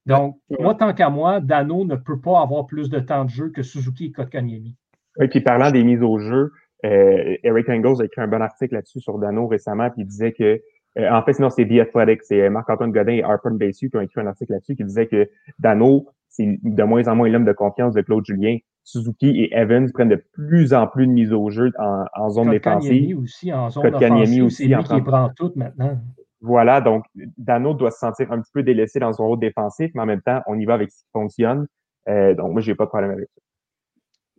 [0.05, 3.49] Donc, moi, tant qu'à moi, Dano ne peut pas avoir plus de temps de jeu
[3.49, 4.75] que Suzuki et Kotkaniemi.
[5.17, 6.51] Oui, puis parlant des mises au jeu,
[6.85, 10.31] euh, Eric Engels a écrit un bon article là-dessus sur Dano récemment, puis il disait
[10.31, 10.59] que,
[10.97, 14.01] euh, en fait, sinon, c'est The Athletic, c'est Marc-Antoine Godin et Harper Basu qui ont
[14.01, 17.53] écrit un article là-dessus qui disait que Dano, c'est de moins en moins l'homme de
[17.53, 18.57] confiance de Claude Julien.
[18.83, 22.49] Suzuki et Evans prennent de plus en plus de mises au jeu en, en zone
[22.49, 23.19] défensive.
[23.19, 25.99] aussi en zone offensive, c'est lui qui prend tout maintenant.
[26.41, 27.05] Voilà, donc
[27.37, 30.23] Dano doit se sentir un petit peu délaissé dans son rôle défensif, mais en même
[30.23, 31.67] temps, on y va avec ce qui fonctionne.
[32.09, 33.41] Euh, donc, moi, j'ai pas de problème avec ça.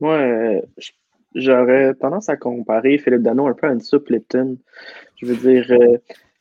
[0.00, 0.60] Moi, euh,
[1.36, 4.58] j'aurais tendance à comparer Philippe Dano un peu à une soupe Lipton.
[5.16, 5.98] Je veux dire, euh,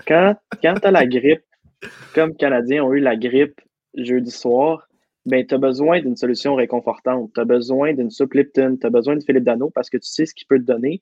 [0.08, 1.44] quand, quand tu as la grippe,
[2.14, 3.60] comme Canadiens ont eu la grippe
[3.96, 4.88] jeudi soir,
[5.26, 7.32] ben, tu as besoin d'une solution réconfortante.
[7.34, 10.08] Tu as besoin d'une soupe Lipton, tu as besoin de Philippe Dano parce que tu
[10.08, 11.02] sais ce qu'il peut te donner.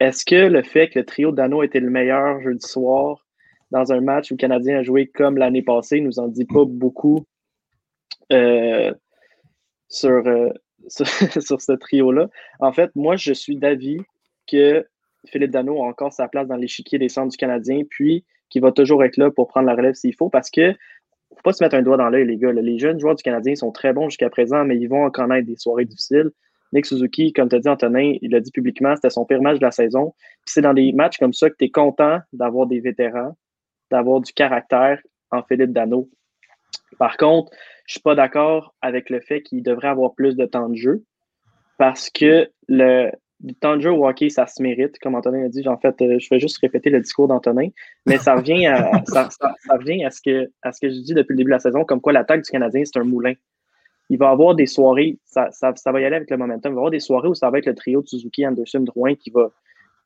[0.00, 3.26] Est-ce que le fait que le trio Dano était le meilleur jeudi soir
[3.70, 6.64] dans un match où le Canadien a joué comme l'année passée nous en dit pas
[6.64, 7.24] beaucoup
[8.32, 8.92] euh,
[9.88, 10.50] sur, euh,
[10.88, 12.28] sur, ce trio-là?
[12.60, 13.98] En fait, moi, je suis d'avis
[14.46, 14.86] que
[15.28, 18.72] Philippe Dano a encore sa place dans l'échiquier des centres du Canadien, puis qu'il va
[18.72, 20.72] toujours être là pour prendre la relève s'il faut, parce que
[21.34, 22.52] faut pas se mettre un doigt dans l'œil, les gars.
[22.52, 25.56] Les jeunes joueurs du Canadien sont très bons jusqu'à présent, mais ils vont connaître des
[25.56, 26.30] soirées difficiles.
[26.72, 29.58] Nick Suzuki, comme tu as dit, Antonin, il l'a dit publiquement, c'était son pire match
[29.58, 30.14] de la saison.
[30.44, 33.36] C'est dans des matchs comme ça que tu es content d'avoir des vétérans,
[33.90, 36.10] d'avoir du caractère en Philippe Dano.
[36.98, 37.50] Par contre,
[37.86, 41.04] je suis pas d'accord avec le fait qu'il devrait avoir plus de temps de jeu
[41.78, 43.10] parce que le,
[43.60, 45.66] temps de jeu au hockey, ça se mérite, comme Antonin a dit.
[45.68, 47.68] En fait, euh, je vais juste répéter le discours d'Antonin,
[48.06, 49.28] mais ça revient à, ça,
[49.70, 51.84] revient à ce, que, à ce que je dis depuis le début de la saison,
[51.84, 53.34] comme quoi l'attaque du Canadien, c'est un moulin.
[54.10, 56.74] Il va y avoir des soirées, ça, ça, va y aller avec le momentum, il
[56.74, 59.14] va y avoir des soirées où ça va être le trio de Suzuki, Anderson, Drouin
[59.14, 59.50] qui va,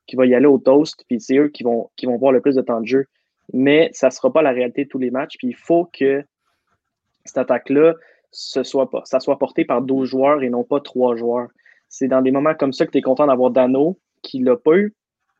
[0.05, 2.41] qui va y aller au toast, puis c'est eux qui vont, qui vont voir le
[2.41, 3.05] plus de temps de jeu.
[3.53, 6.23] Mais ça ne sera pas la réalité de tous les matchs, puis il faut que
[7.25, 7.95] cette attaque-là,
[8.31, 11.47] ce soit pas, ça soit porté par 12 joueurs et non pas 3 joueurs.
[11.93, 14.75] C'est dans des moments comme ça que tu es content d'avoir Dano, qui l'a pas
[14.75, 14.95] eu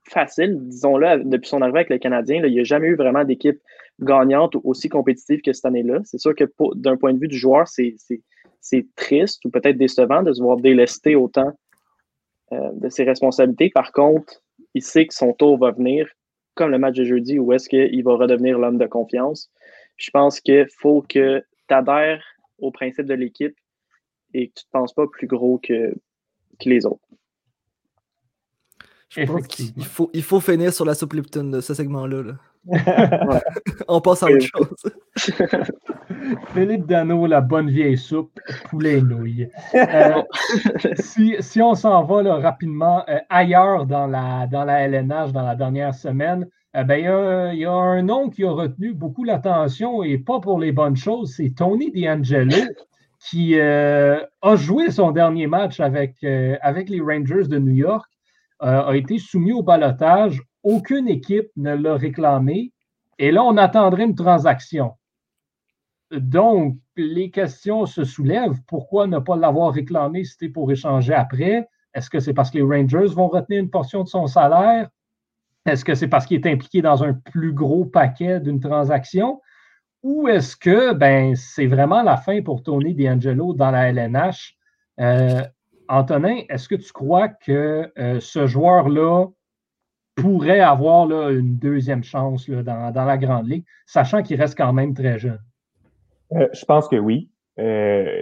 [0.08, 2.46] facile, disons-le, depuis son arrivée avec le Canadien.
[2.46, 3.60] il n'y a jamais eu vraiment d'équipe
[4.00, 6.02] gagnante ou aussi compétitive que cette année-là.
[6.04, 6.44] C'est sûr que
[6.76, 11.16] d'un point de vue du joueur, c'est triste ou peut-être décevant de se voir délester
[11.16, 11.54] autant
[12.52, 13.72] euh, de ses responsabilités.
[13.72, 14.44] Par contre,
[14.76, 16.08] il sait que son tour va venir,
[16.54, 19.50] comme le match de jeudi, où est-ce qu'il va redevenir l'homme de confiance.
[19.98, 22.24] Je pense qu'il faut que tu adhères
[22.60, 23.56] au principe de l'équipe
[24.36, 25.96] et que tu ne te penses pas plus gros que,
[26.60, 27.00] que les autres.
[29.10, 32.34] Je pense qu'il faut, il faut finir sur la soupe Lipton de ce segment-là.
[33.88, 34.92] On passe à autre chose.
[36.54, 38.39] Philippe Dano, la bonne vieille soupe,
[38.70, 39.50] poulet et nouilles.
[39.76, 40.22] Euh,
[41.00, 45.56] si, si, on s'en va rapidement euh, ailleurs dans la, dans la LNH dans la
[45.56, 46.96] dernière semaine, eh ben,
[47.54, 50.96] il, y a, un nom qui a retenu beaucoup l'attention et pas pour les bonnes
[50.96, 52.56] choses, c'est Tony D'Angelo
[53.29, 56.57] qui euh, a joué son dernier match avec, euh,
[56.88, 58.09] les Rangers de New York,
[58.62, 60.41] euh, a été soumis au balotage.
[60.62, 62.73] Aucune équipe ne l'a réclamé.
[63.19, 64.93] Et là, on attendrait une transaction.
[66.12, 68.59] Donc, les questions se soulèvent.
[68.67, 71.67] Pourquoi ne pas l'avoir réclamé si c'était pour échanger après?
[71.93, 74.89] Est-ce que c'est parce que les Rangers vont retenir une portion de son salaire?
[75.65, 79.39] Est-ce que c'est parce qu'il est impliqué dans un plus gros paquet d'une transaction?
[80.04, 84.56] Ou est-ce que ben, c'est vraiment la fin pour Tony D'Angelo dans la LNH?
[85.00, 85.42] Euh,
[85.88, 89.28] Antonin, est-ce que tu crois que euh, ce joueur-là
[90.16, 94.94] pourrait avoir là, une deuxième chance dans, la Grande Ligue, sachant qu'il reste quand même
[94.94, 95.39] très jeune?
[96.34, 97.30] Euh, je pense que oui.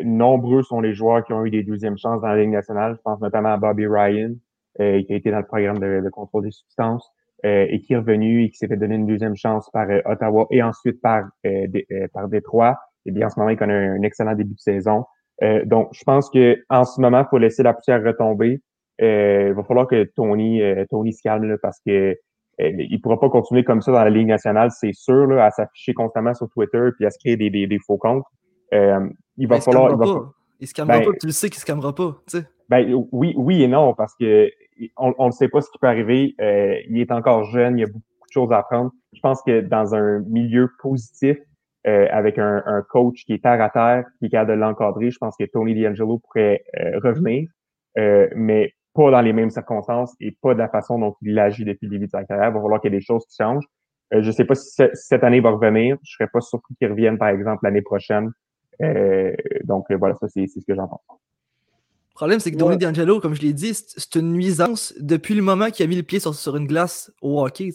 [0.05, 2.95] nombreux sont les joueurs qui ont eu des deuxièmes chances dans la Ligue nationale.
[2.95, 4.33] Je pense notamment à Bobby Ryan,
[4.77, 7.11] qui a été dans le programme de contrôle des substances.
[7.43, 9.99] Euh, et qui est revenu et qui s'est fait donner une deuxième chance par euh,
[10.05, 11.65] Ottawa et ensuite par, euh,
[12.13, 12.77] par Détroit.
[13.07, 15.05] Et bien, en ce moment, il connaît un, excellent début de saison.
[15.65, 18.61] donc, je pense que en ce moment, il faut laisser la poussière retomber.
[18.99, 22.15] il va falloir que Tony, Tony se calme parce que
[22.59, 25.95] il pourra pas continuer comme ça dans la Ligue nationale, c'est sûr, là, à s'afficher
[25.95, 28.23] constamment sur Twitter puis à se créer des, des, des faux comptes.
[28.71, 29.93] il va falloir.
[29.93, 32.17] Il, va, il se calmera ben pas, tu le sais qu'il se calmera pas.
[32.27, 32.45] Tu sais.
[32.69, 34.47] Ben, oui, oui et non, parce que
[34.97, 36.35] on ne sait pas ce qui peut arriver.
[36.41, 38.91] Euh, il est encore jeune, il y a beaucoup de choses à apprendre.
[39.13, 41.37] Je pense que dans un milieu positif,
[41.87, 45.17] euh, avec un, coach qui est terre à terre, qui est capable de l'encadrer, je
[45.17, 47.49] pense que Tony D'Angelo pourrait euh, revenir,
[48.35, 51.85] mais pas dans les mêmes circonstances et pas de la façon dont il agit depuis
[51.85, 52.49] le début de sa carrière.
[52.49, 53.65] Il va falloir qu'il y ait des choses qui changent.
[54.11, 55.97] je ne sais pas si, cette année va revenir.
[56.03, 58.31] Je serais pas surpris qu'il revienne, par exemple, l'année prochaine.
[59.63, 61.21] donc voilà, ça c'est ce que j'en pense.
[62.21, 65.41] Le problème, c'est que Tony D'Angelo, comme je l'ai dit, c'est une nuisance depuis le
[65.41, 67.71] moment qu'il a mis le pied sur, sur une glace au hockey.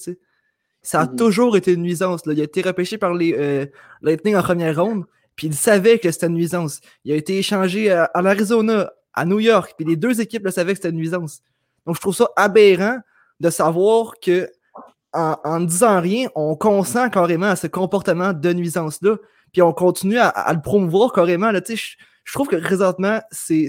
[0.83, 1.17] Ça a mhm.
[1.17, 2.25] toujours été une nuisance.
[2.27, 2.33] Là.
[2.33, 3.67] Il a été repêché par les euh,
[4.03, 5.05] Lightning en première ronde,
[5.35, 6.81] puis il savait que c'était une nuisance.
[7.05, 10.75] Il a été échangé à, l'Arizona, à New York, puis les deux équipes le savaient
[10.75, 11.41] que c'était une nuisance.
[11.85, 12.99] Donc je trouve ça aberrant
[13.41, 14.49] de savoir que
[15.13, 19.17] en, ne disant rien, on consent carrément à ce comportement de nuisance-là,
[19.53, 21.51] puis on continue à, le promouvoir carrément.
[21.51, 23.69] Là, je, je trouve que présentement, c'est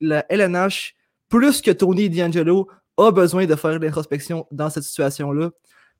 [0.00, 0.94] la LNH,
[1.28, 5.50] plus que Tony D'Angelo, a besoin de faire l'introspection dans cette situation-là.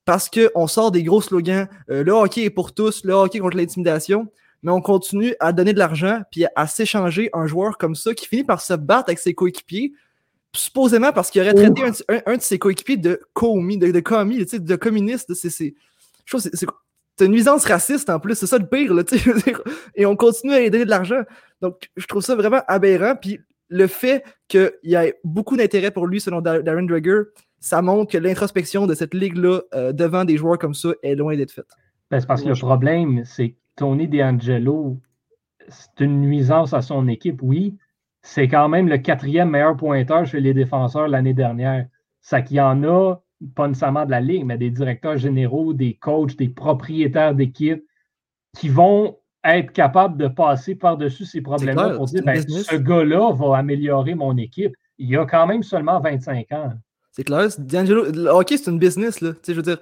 [0.04, 3.56] Parce qu'on sort des gros slogans, euh, le hockey est pour tous, le hockey contre
[3.56, 4.28] l'intimidation,
[4.62, 8.26] mais on continue à donner de l'argent puis à, s'échanger un joueur comme ça qui
[8.26, 9.92] finit par se battre avec ses coéquipiers,
[10.52, 11.82] supposément parce qu'il aurait traité
[12.26, 15.32] un, de ses coéquipiers de commis, de, de commis, de communiste.
[15.32, 15.74] C'est,
[16.24, 16.66] je trouve c'est
[17.20, 19.02] c'est une nuisance raciste en plus, c'est ça le pire, là,
[19.94, 21.20] et on continue à donner de l'argent.
[21.60, 23.14] Donc, je trouve ça vraiment aberrant.
[23.20, 27.22] Puis le fait qu'il y ait beaucoup d'intérêt pour lui, selon Darren Drager,
[27.60, 31.36] ça montre que l'introspection de cette ligue-là euh, devant des joueurs comme ça est loin
[31.36, 31.68] d'être faite.
[32.10, 34.98] Ben, c'est parce que le problème, c'est que Tony DeAngelo,
[35.68, 37.76] c'est une nuisance à son équipe, oui.
[38.22, 41.86] C'est quand même le quatrième meilleur pointeur chez les défenseurs l'année dernière.
[42.20, 43.16] Ça qu'il y en a
[43.54, 47.82] pas nécessairement de la ligue, mais des directeurs généraux, des coachs, des propriétaires d'équipe
[48.56, 53.58] qui vont être capables de passer par-dessus ces problèmes-là pour dire ben, ce gars-là va
[53.58, 54.74] améliorer mon équipe.
[54.98, 56.72] Il a quand même seulement 25 ans.
[57.12, 57.48] C'est clair.
[57.58, 59.20] D'Angelo, le c'est une business.
[59.20, 59.32] Là.
[59.46, 59.78] Je veux dire,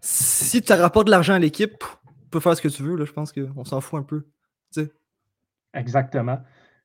[0.00, 2.96] si tu rapportes de l'argent à l'équipe, tu peux faire ce que tu veux.
[2.96, 3.04] Là.
[3.04, 4.24] Je pense qu'on s'en fout un peu.
[5.74, 6.38] Exactement.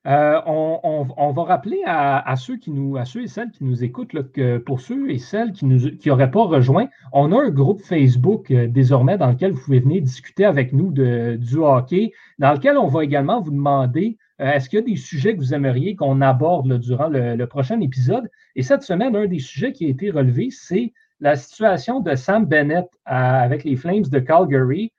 [0.06, 5.10] Euh, on, va rappeler à, ceux qui et celles qui nous écoutent que pour ceux
[5.10, 9.52] et celles qui n'auraient pas rejoint, on a un groupe Facebook euh, désormais dans lequel
[9.52, 14.18] vous pouvez venir discuter avec nous du hockey, dans lequel on va également vous demander
[14.42, 17.80] euh, est-ce qu'il y a des sujets que vous aimeriez qu'on aborde durant le, prochain
[17.80, 18.28] épisode?
[18.56, 22.44] Et cette semaine, un des sujets qui a été relevé, c'est la situation de Sam
[22.44, 24.92] Bennett avec les Flames de Calgary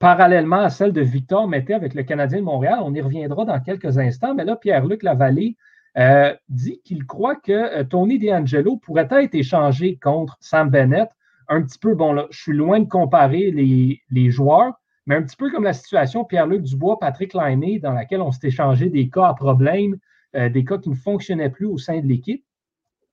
[0.00, 2.80] parallèlement à celle de Victor Mété avec le Canadien de Montréal.
[2.82, 5.56] On y reviendra dans quelques instants, mais là, Pierre-Luc Lavallée
[5.98, 11.10] euh, dit qu'il croit que euh, Tony D'Angelo pourrait être échangé contre Sam Bennett.
[11.48, 14.72] Un petit peu, bon, là, je suis loin de comparer les, joueurs,
[15.06, 18.48] mais un petit peu comme la situation Pierre-Luc Dubois, Patrick Lainé, dans laquelle on s'est
[18.48, 19.98] échangé des cas à problème,
[20.34, 22.42] euh, des cas qui ne fonctionnaient plus au sein de l'équipe.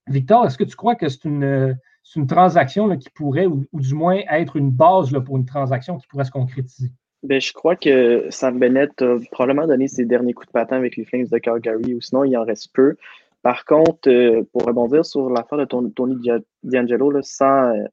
[0.07, 3.93] Victor, est-ce que tu crois que c'est une, c'est une transaction qui pourrait, ou, du
[3.93, 6.89] moins être une base là, pour une transaction qui pourrait se concrétiser?
[7.21, 10.95] Ben, je crois que Sam Bennett a probablement donné ses derniers coups de patin avec
[10.95, 12.95] les Flames de Calgary, ou sinon il en reste peu.
[13.41, 16.15] Par contre, euh, pour rebondir sur l'affaire de Tony
[16.63, 17.83] D'Angelo, sans, euh,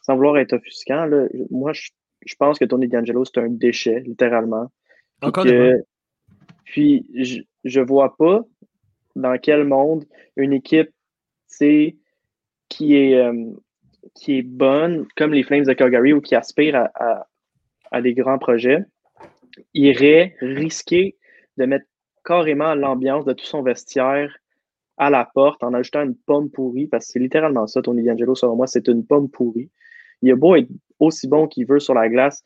[0.00, 1.06] sans vouloir être offusquant,
[1.50, 4.70] moi, je, pense que Tony D'Angelo, c'est un déchet, littéralement.
[5.20, 5.44] Encore
[6.64, 8.40] Puis, je ne vois pas
[9.14, 10.90] dans quel monde une équipe,
[11.46, 11.96] c'est
[12.68, 13.52] qui est, euh,
[14.14, 17.26] qui est bonne, comme les Flames de Calgary ou qui aspire à,
[17.90, 18.84] à, des grands projets,
[19.72, 21.16] irait risquer
[21.56, 21.86] de mettre
[22.24, 24.36] carrément l'ambiance de tout son vestiaire
[24.96, 28.34] à la porte en ajoutant une pomme pourrie, parce que c'est littéralement ça, Tony D'Angelo,
[28.34, 29.70] selon moi, c'est une pomme pourrie.
[30.22, 30.68] Il a beau être
[31.00, 32.42] aussi bon qu'il veut sur la glace.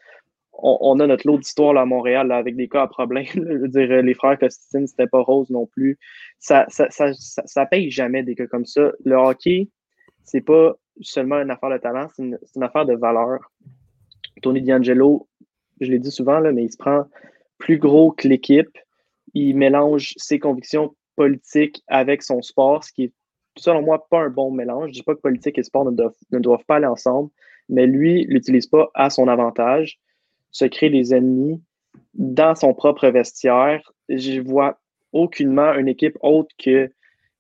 [0.61, 3.27] On, a notre lot d'histoire à Montréal avec des cas à problème.
[3.35, 5.99] Je veux dire, les frères Costin, c'était pas rose non plus.
[6.41, 8.91] Ça ça, ça, ça, paye jamais des cas comme ça.
[9.05, 9.69] Le hockey,
[10.29, 13.51] c'est pas seulement une affaire de talent, c'est une, affaire de valeur.
[14.43, 15.27] Tony D'Angelo,
[15.81, 17.05] je l'ai dit souvent, là, mais il se prend
[17.57, 18.77] plus gros que l'équipe.
[19.35, 23.13] Il mélange ses convictions politiques avec son sport, ce qui est,
[23.57, 24.89] selon moi, pas un bon mélange.
[24.89, 27.31] Je dis pas que politique et sport ne doivent, pas aller ensemble,
[27.71, 29.99] mais lui l'utilise pas à son avantage,
[30.51, 31.63] se crée des ennemis
[32.15, 33.81] dans son propre vestiaire.
[34.11, 34.79] Je vois
[35.13, 36.91] aucunement une équipe autre que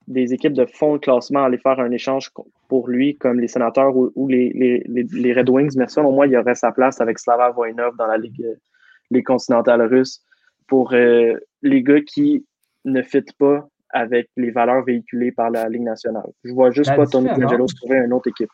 [0.08, 2.30] des équipes de fond de classement aller faire un échange
[2.68, 6.36] pour lui, comme les sénateurs ou, les, les, Red Wings, mais selon moi, il y
[6.36, 8.44] aurait sa place avec Slava Voinov dans la Ligue
[9.10, 10.22] les continentales russes
[10.66, 12.44] pour euh, les gars qui
[12.84, 16.30] ne fitent pas avec les valeurs véhiculées par la Ligue nationale.
[16.44, 18.50] Je vois juste pas Tony D'Angelo trouver une autre équipe.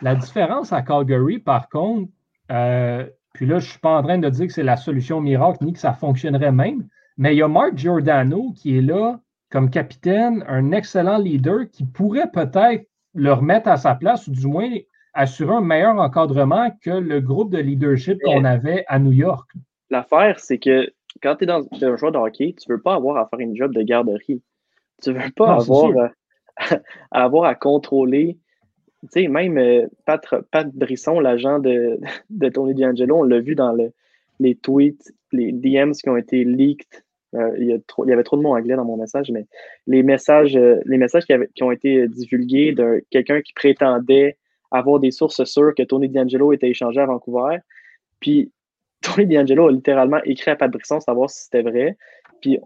[0.00, 2.10] La différence à Calgary, par contre,
[2.50, 5.20] euh, puis là, je ne suis pas en train de dire que c'est la solution
[5.20, 6.86] miracle ni que ça fonctionnerait même,
[7.16, 9.20] mais il y a Mark Giordano qui est là
[9.52, 14.46] comme capitaine, un excellent leader qui pourrait peut-être le remettre à sa place ou du
[14.46, 14.70] moins
[15.12, 19.50] assurer un meilleur encadrement que le groupe de leadership qu'on avait à New York.
[19.90, 20.90] L'affaire, c'est que
[21.22, 23.40] quand tu es dans un joueur de hockey, tu ne veux pas avoir à faire
[23.40, 24.42] une job de garderie.
[25.02, 25.92] Tu ne veux pas avoir,
[26.56, 28.38] à, avoir à contrôler.
[29.02, 30.24] Tu sais, même euh, Pat,
[30.74, 33.76] Brisson, l'agent de, de Tony D'Angelo, on l'a vu dans
[34.40, 38.42] les tweets, les DMs qui ont été leaked il, y il, y avait trop de
[38.42, 39.46] mots anglais dans mon message, mais
[39.86, 44.36] les messages, euh, les messages qui, ont été divulgués de quelqu'un qui prétendait
[44.70, 47.58] avoir des sources sûres que Tony D'Angelo était échangé à Vancouver.
[48.20, 48.52] Puis
[49.00, 51.96] Tony D'Angelo a littéralement écrit à Pat Brisson savoir si c'était vrai.
[52.40, 52.58] Puis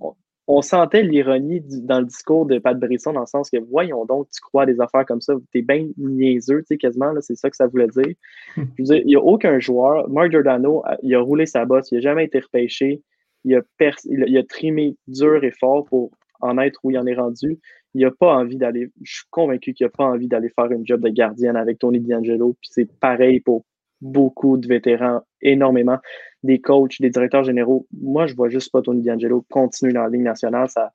[0.46, 4.28] on, sentait l'ironie dans le discours de Pat Brisson dans le sens que voyons donc,
[4.30, 7.50] tu crois à des affaires comme ça, t'es bien niaiseux, tu sais, quasiment, c'est ça
[7.50, 8.14] que ça voulait dire.
[8.56, 11.90] Je veux dire, il n'y a aucun joueur, Mark Giordano, il a roulé sa bosse,
[11.90, 13.02] il n'a jamais été repêché
[13.46, 17.58] il a, trimé dur et fort pour en être où il en est rendu.
[17.94, 20.86] Il n'a pas envie d'aller, je suis convaincu qu'il n'a pas envie d'aller faire une
[20.86, 22.56] job de gardienne avec Tony D'Angelo.
[22.60, 23.64] Puis c'est pareil pour
[24.02, 25.98] beaucoup de vétérans, énormément,
[26.42, 27.86] des coachs, des directeurs généraux.
[27.98, 30.68] Moi, je vois juste pas Tony D'Angelo continuer dans la Ligue nationale.
[30.68, 30.92] Ça,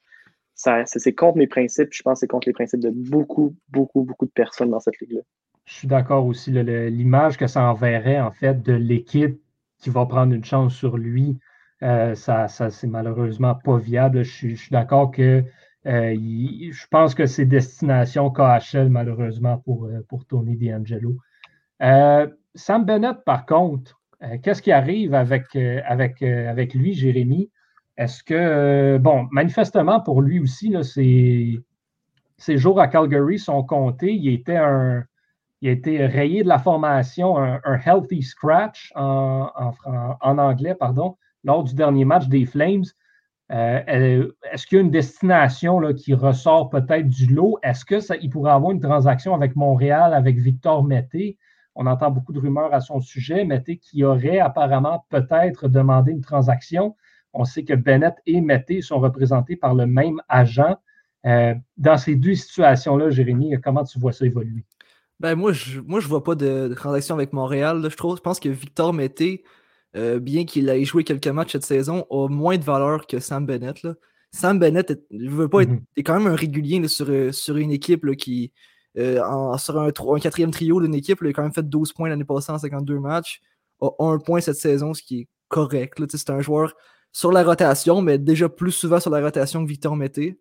[0.54, 1.89] ça, c'est contre mes principes.
[1.91, 4.99] Je pense que c'est contre les principes de beaucoup, beaucoup, beaucoup de personnes dans cette
[4.99, 5.22] ligue-là.
[5.66, 6.52] Je suis d'accord aussi.
[6.52, 9.41] L'image que ça enverrait, en fait, de l'équipe
[9.80, 11.39] qui va prendre une chance sur lui
[11.84, 14.24] euh, ça, ça c'est malheureusement pas viable.
[14.24, 15.44] Je suis, d'accord que
[15.88, 21.18] euh, je pense que c'est destination KHL, malheureusement, pour, euh, pour Tony D'Angelo.
[22.54, 24.00] Sam Bennett, par contre,
[24.44, 27.50] qu'est-ce qui arrive avec, avec, avec lui, Jérémy?
[27.98, 31.64] Est-ce que, bon, manifestement pour lui aussi, là, ses,
[32.58, 34.14] jours à Calgary sont comptés.
[34.14, 35.04] Il était un,
[35.62, 39.50] Il a été rayé de la formation, un, healthy scratch en,
[40.22, 42.84] en, anglais, pardon, lors du dernier match des Flames.
[43.52, 47.60] Euh, est-ce qu'il y a une destination qui ressort peut-être du lot?
[47.64, 51.38] Est-ce qu'il pourrait avoir une transaction avec Montréal, avec Victor Mété?
[51.76, 53.44] On entend beaucoup de rumeurs à son sujet.
[53.44, 56.96] Mété qui aurait apparemment peut-être demandé une transaction.
[57.34, 60.78] On sait que Bennett et Mété sont représentés par le même agent.
[61.26, 64.66] Euh, dans ces deux situations-là, Jérémy, comment tu vois ça évoluer?
[65.20, 67.82] Ben moi, je ne moi, je vois pas de, transaction avec Montréal.
[67.84, 69.44] Je, je pense que Victor Mété,
[69.96, 73.46] euh, bien qu'il ait joué quelques matchs cette saison, a moins de valeur que Sam
[73.46, 73.88] Bennett.
[74.32, 76.04] Sam Bennett, est, veut pas être, mm-hmm.
[76.04, 78.54] quand même un régulier sur, euh, sur une équipe qui,
[78.98, 79.22] euh,
[79.58, 82.52] sur un, quatrième trio d'une équipe, il a quand même fait 12 points l'année passée
[82.52, 83.42] en 52 matchs,
[83.82, 86.02] a un point cette saison, ce qui est correct.
[86.10, 86.74] C'est un joueur
[87.12, 90.39] sur la rotation, mais déjà plus souvent sur la rotation que Victor Mété.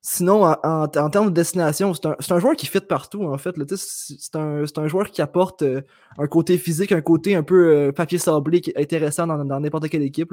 [0.00, 3.54] Sinon, en, termes de destination, c'est un, joueur qui fit partout, en fait.
[3.76, 5.82] C'est un, joueur qui apporte euh,
[6.18, 9.88] un côté physique, un côté un peu euh, papier sablé qui est intéressant dans n'importe
[9.88, 10.32] quelle équipe.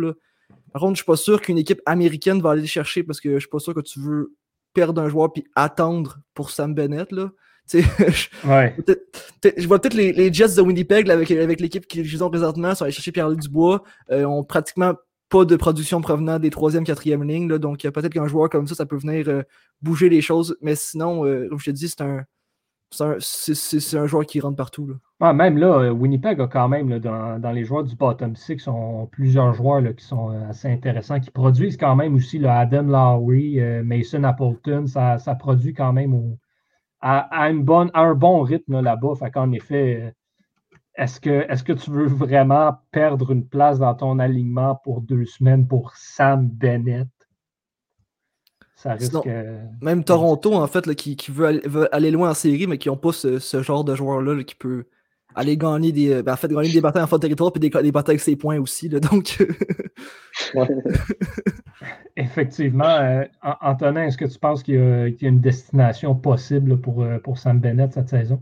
[0.72, 3.34] Par contre, je suis pas sûr qu'une équipe américaine va aller le chercher parce que
[3.34, 4.36] je suis pas sûr que tu veux
[4.74, 7.12] perdre un joueur puis attendre pour Sam Bennett.
[7.12, 7.32] Là.
[7.74, 7.80] je,
[9.58, 12.94] je vois peut-être les, Jets de Winnipeg avec, avec l'équipe qu'ils ont présentement, sont allés
[12.94, 14.94] chercher Pierre-Luc Dubois, euh, ont pratiquement
[15.30, 17.50] pas de production provenant des troisième, quatrième lignes.
[17.50, 19.44] Là, donc peut-être qu'un joueur comme ça, ça peut venir euh,
[19.82, 20.58] bouger les choses.
[20.62, 22.24] Mais sinon, euh, comme je te dis, c'est un.
[22.92, 24.88] C'est un, joueur qui rentre partout.
[24.88, 24.94] Là.
[25.20, 29.08] Ah, même là, euh, Winnipeg a quand même, dans, les joueurs du bottom six, ont
[29.08, 33.60] plusieurs joueurs là, qui sont assez intéressants, qui produisent quand même aussi le Adam Lowry,
[33.84, 36.38] Mason Appleton, ça, ça, produit quand même
[37.02, 39.16] à, une bonne, à un bon rythme là-bas.
[39.16, 40.14] Fait effet,
[40.98, 45.26] est-ce que, est que tu veux vraiment perdre une place dans ton alignement pour deux
[45.26, 47.08] semaines pour Sam Bennett?
[48.76, 49.28] Ça risque.
[49.82, 53.40] même Toronto, en fait, qui, veut, aller, loin en série, mais qui n'ont pas ce,
[53.62, 54.86] genre de joueur-là qui peut
[55.34, 57.70] aller gagner des, ben, en fait, gagner des batailles en fin de territoire et des,
[57.70, 58.90] des, batailles avec ses points aussi.
[58.90, 59.44] donc.
[62.16, 62.86] Effectivement.
[62.86, 63.26] Euh,
[63.62, 67.60] Antonin, est-ce que tu penses qu'il y, a une destination possible pour, euh, pour Sam
[67.60, 68.42] Bennett cette saison?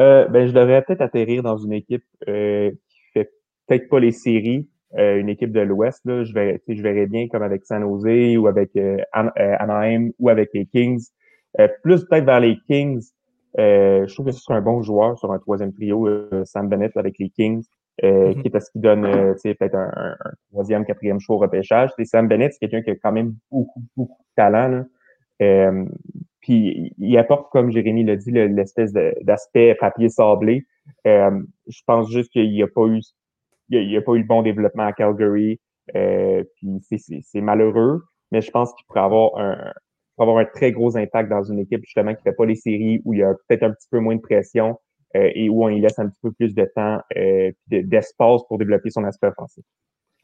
[0.00, 3.30] Euh, ben, je devrais peut-être atterrir dans une équipe euh, qui fait
[3.66, 6.00] peut-être pas les séries, euh, une équipe de l'Ouest.
[6.04, 10.28] Là, je verrais, je verrais bien comme avec San Jose ou avec euh, Anaheim ou
[10.28, 11.04] avec les Kings.
[11.82, 13.02] plus peut-être vers les Kings.
[13.56, 16.08] je trouve que ce serait un bon joueur sur un troisième trio,
[16.44, 17.64] Sam Bennett avec les Kings.
[18.00, 18.42] Mm-hmm.
[18.42, 19.02] qui est parce qu'il donne
[19.42, 20.16] peut-être un, un,
[20.52, 21.90] troisième, quatrième choix au repêchage.
[22.04, 24.68] Sam Bennett, c'est quelqu'un qui a quand même beaucoup, beaucoup de talent.
[24.68, 24.84] Là.
[25.42, 25.84] Euh,
[26.48, 30.66] puis il apporte, comme Jérémy l'a dit, l'espèce d'aspect papier sablé.
[31.06, 33.02] Euh, je pense juste qu'il n'y a pas eu
[33.68, 35.60] il a, pas eu le bon développement à Calgary.
[35.94, 36.80] Euh, puis
[37.22, 39.72] c'est malheureux, mais je pense qu'il pourrait avoir un
[40.20, 43.12] avoir un très gros impact dans une équipe justement qui fait pas les séries où
[43.12, 44.80] il y a peut-être un petit peu moins de pression
[45.16, 48.58] euh, et où on y laisse un petit peu plus de temps euh, d'espace pour
[48.58, 49.64] développer son aspect offensif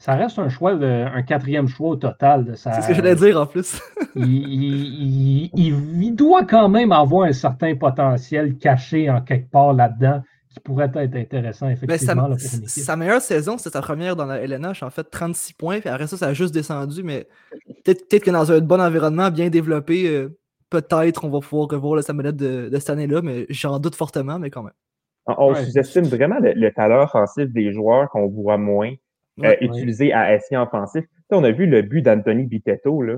[0.05, 2.53] ça reste un choix, de, un quatrième choix au total.
[2.57, 3.81] C'est ce que j'allais dire en plus.
[4.17, 10.91] il, doit quand même avoir un certain potentiel caché en quelque part là-dedans qui pourrait
[10.95, 12.69] être intéressant, effectivement, sa, pour.
[12.69, 16.07] Sa meilleure saison, c'est sa première dans la LNH, en fait, 36 points, puis après
[16.07, 17.27] ça, ça a juste descendu, mais
[17.87, 20.37] peut-être que dans un bon environnement bien développé, euh,
[20.69, 24.51] peut-être on va pouvoir revoir Samuel de, de cette année-là, mais j'en doute fortement, mais
[24.51, 24.75] quand même.
[25.27, 28.93] On sous-estime vraiment le, talent offensif des joueurs qu'on voit moins
[29.43, 31.05] euh, utilisé à essai offensif.
[31.31, 33.15] on a vu le but d'Anthony Bitetto, là.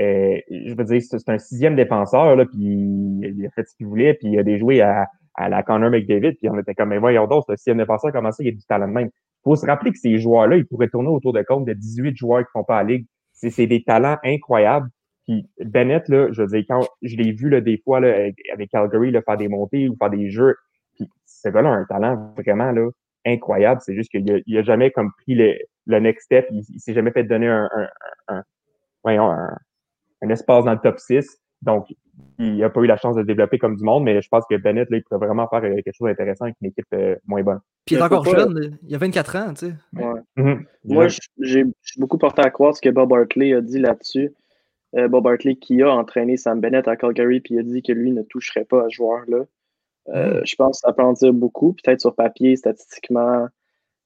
[0.00, 3.86] Euh, je veux dire, c'est un sixième défenseur, là, puis il a fait ce qu'il
[3.86, 6.98] voulait, puis il a déjoué à, à la Connor McDavid, puis on était comme, mais
[6.98, 9.10] voyons donc, c'est un sixième défenseur, comment ça, il a du talent de même?
[9.48, 12.44] faut se rappeler que ces joueurs-là, ils pourraient tourner autour de compte de 18 joueurs
[12.44, 13.06] qui font pas la ligue.
[13.32, 14.88] C'est des talents incroyables.
[15.26, 18.70] Puis Bennett, là, je veux dire, quand je l'ai vu là, des fois là, avec
[18.70, 20.56] Calgary là, faire des montées ou faire des jeux,
[20.94, 22.88] puis ce gars-là a un talent vraiment là,
[23.26, 23.80] incroyable.
[23.84, 25.54] C'est juste qu'il a, a jamais comme pris le,
[25.86, 26.46] le next step.
[26.50, 27.88] Il, il s'est jamais fait donner un, un,
[28.28, 28.42] un,
[29.02, 31.40] voyons, un, espace dans le top 6.
[31.62, 31.86] Donc,
[32.38, 34.44] il n'a pas eu la chance de se développer comme du monde, mais je pense
[34.48, 37.16] que Bennett, là, il pourrait vraiment faire euh, quelque chose d'intéressant avec une équipe euh,
[37.26, 37.60] moins bonne.
[37.84, 39.74] Puis il est encore jeune, il a 24 ans, tu sais.
[39.94, 40.20] Ouais.
[40.36, 40.64] Mm-hmm.
[40.84, 41.06] Moi,
[41.40, 41.64] j'ai
[41.96, 44.32] beaucoup porté à croire ce que Bob Barkley a dit là-dessus.
[44.96, 47.92] Euh, Bob Barkley qui a entraîné Sam Bennett à Calgary, puis il a dit que
[47.92, 49.44] lui ne toucherait pas à ce joueur-là.
[50.14, 53.46] Euh, je pense que ça peut en dire beaucoup, peut-être sur papier, statistiquement,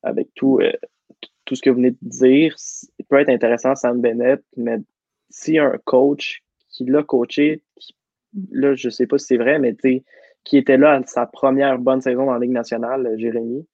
[0.02, 0.72] avec tout, euh,
[1.44, 2.56] tout ce que vous venez de dire.
[2.98, 4.78] Il peut être intéressant, Sam Bennett, mais
[5.30, 7.62] si un coach qui l'a coaché,
[8.50, 9.76] là, je ne sais pas si c'est vrai, mais
[10.44, 13.66] qui était là à sa première bonne saison dans la Ligue nationale, euh, Jérémy.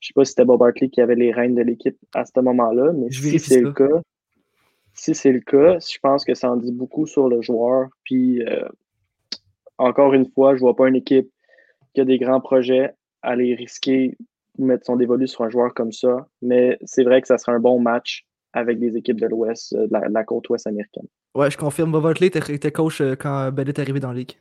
[0.00, 2.24] Je ne sais pas si c'était Bob Hartley qui avait les rênes de l'équipe à
[2.24, 4.00] ce moment-là, mais si c'est le cas,
[4.94, 7.88] si c'est le cas, je pense que ça en dit beaucoup sur le joueur.
[8.04, 8.42] Puis,
[9.76, 11.30] encore une fois, je ne vois pas une équipe
[11.94, 14.16] qui a des grands projets, aller risquer
[14.58, 16.26] de mettre son dévolu sur un joueur comme ça.
[16.42, 19.86] Mais c'est vrai que ça serait un bon match avec des équipes de l'Ouest, euh,
[19.86, 21.06] de la, de la côte ouest américaine.
[21.34, 21.92] Ouais, je confirme.
[21.92, 24.32] Bob Hartley était, coach euh, quand Bell est arrivé dans la ligue.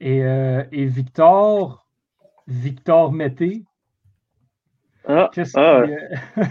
[0.00, 1.86] Et, euh, et Victor,
[2.48, 3.62] Victor Mété,
[5.06, 6.44] Ah, qu'est-ce ah, qui, euh,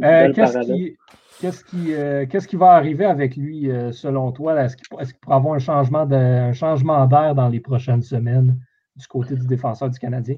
[0.04, 0.96] euh, belle
[1.40, 4.62] qu'est-ce qui, euh, qu'est-ce qui va arriver avec lui, euh, selon toi?
[4.62, 8.02] Est-ce qu'il, est-ce qu'il pourrait avoir un changement, de, un changement d'air dans les prochaines
[8.02, 8.56] semaines
[8.96, 10.36] du côté du défenseur du Canadien?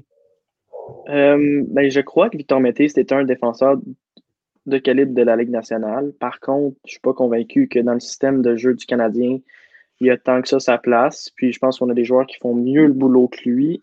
[1.09, 3.77] Euh, ben, je crois que Victor Mété, c'était un défenseur
[4.65, 6.13] de calibre de la Ligue nationale.
[6.19, 9.39] Par contre, je ne suis pas convaincu que dans le système de jeu du Canadien,
[9.99, 11.29] il y a tant que ça sa place.
[11.35, 13.81] Puis je pense qu'on a des joueurs qui font mieux le boulot que lui.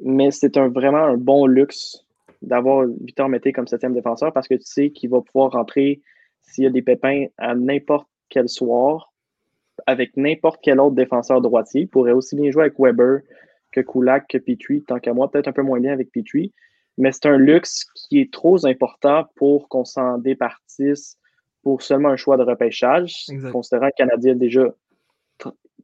[0.00, 2.04] Mais c'est un, vraiment un bon luxe
[2.42, 6.02] d'avoir Victor Mété comme septième défenseur parce que tu sais qu'il va pouvoir rentrer
[6.46, 9.12] s'il y a des pépins à n'importe quel soir
[9.86, 11.82] avec n'importe quel autre défenseur droitier.
[11.82, 13.20] Il pourrait aussi bien jouer avec Weber
[13.72, 16.52] que Kulak, que Petrie, tant qu'à moi, peut-être un peu moins bien avec Petrie.
[16.98, 21.18] Mais c'est un luxe qui est trop important pour qu'on s'en départisse
[21.62, 23.50] pour seulement un choix de repêchage, Exact.
[23.52, 24.64] considérant que le Canadien a déjà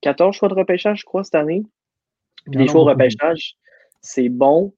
[0.01, 1.65] 14 choix de repêchage, je crois, cette année.
[2.51, 3.57] Puis les choix de repêchage,
[4.01, 4.73] c'est bon,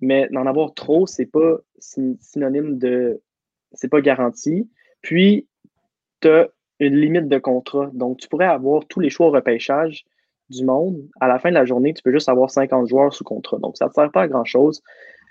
[0.00, 3.20] mais d'en avoir trop, c'est pas syn- synonyme de.
[3.72, 4.68] C'est pas garanti.
[5.02, 5.46] Puis,
[6.20, 6.48] tu as
[6.80, 7.90] une limite de contrat.
[7.92, 10.04] Donc, tu pourrais avoir tous les choix au repêchage
[10.50, 10.96] du monde.
[11.20, 13.58] À la fin de la journée, tu peux juste avoir 50 joueurs sous contrat.
[13.58, 14.82] Donc, ça ne te sert pas à grand-chose.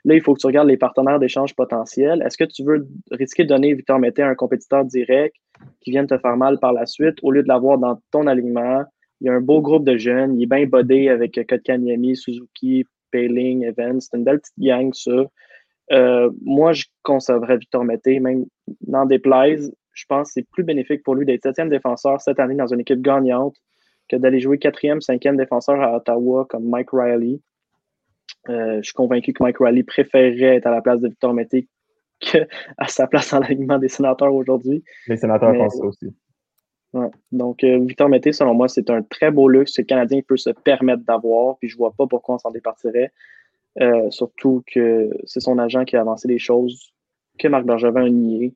[0.03, 2.23] Là, il faut que tu regardes les partenaires d'échange potentiels.
[2.25, 5.35] Est-ce que tu veux risquer de donner Victor Mété à un compétiteur direct
[5.81, 7.17] qui vient te faire mal par la suite?
[7.21, 8.83] Au lieu de l'avoir dans ton alignement?
[9.19, 10.39] Il y a un beau groupe de jeunes.
[10.39, 14.01] Il est bien bodé avec Kotkaniemi, Suzuki, Payling, Evans.
[14.01, 15.25] C'est une belle petite gang, ça.
[15.91, 18.45] Euh, moi, je conserverais Victor Mété, même
[18.87, 19.73] n'en déplaise.
[19.93, 22.79] Je pense que c'est plus bénéfique pour lui d'être septième défenseur cette année dans une
[22.79, 23.55] équipe gagnante
[24.07, 27.39] que d'aller jouer quatrième, cinquième défenseur à Ottawa comme Mike Riley.
[28.49, 31.67] Euh, je suis convaincu que Mike Riley préférerait être à la place de Victor Mété
[32.19, 32.47] qu'à
[32.87, 34.83] sa place en l'alignement des sénateurs aujourd'hui.
[35.07, 36.13] Les sénateurs Mais- pensent ça aussi.
[36.93, 37.07] Ouais.
[37.31, 40.35] Donc, euh, Victor Mété, selon moi, c'est un très beau luxe que le Canadien peut
[40.35, 43.11] se permettre d'avoir, puis je vois pas pourquoi on s'en départirait.
[43.79, 46.93] Euh, surtout que c'est son agent qui a avancé les choses
[47.39, 48.53] que Marc Bergevin a nié.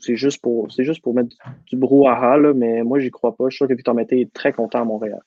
[0.00, 0.66] C'est juste pour
[1.14, 1.36] mettre du,
[1.70, 3.44] du brouhaha, là, mais moi, j'y crois pas.
[3.48, 5.20] Je suis sûr que Victor Mété est très content à Montréal.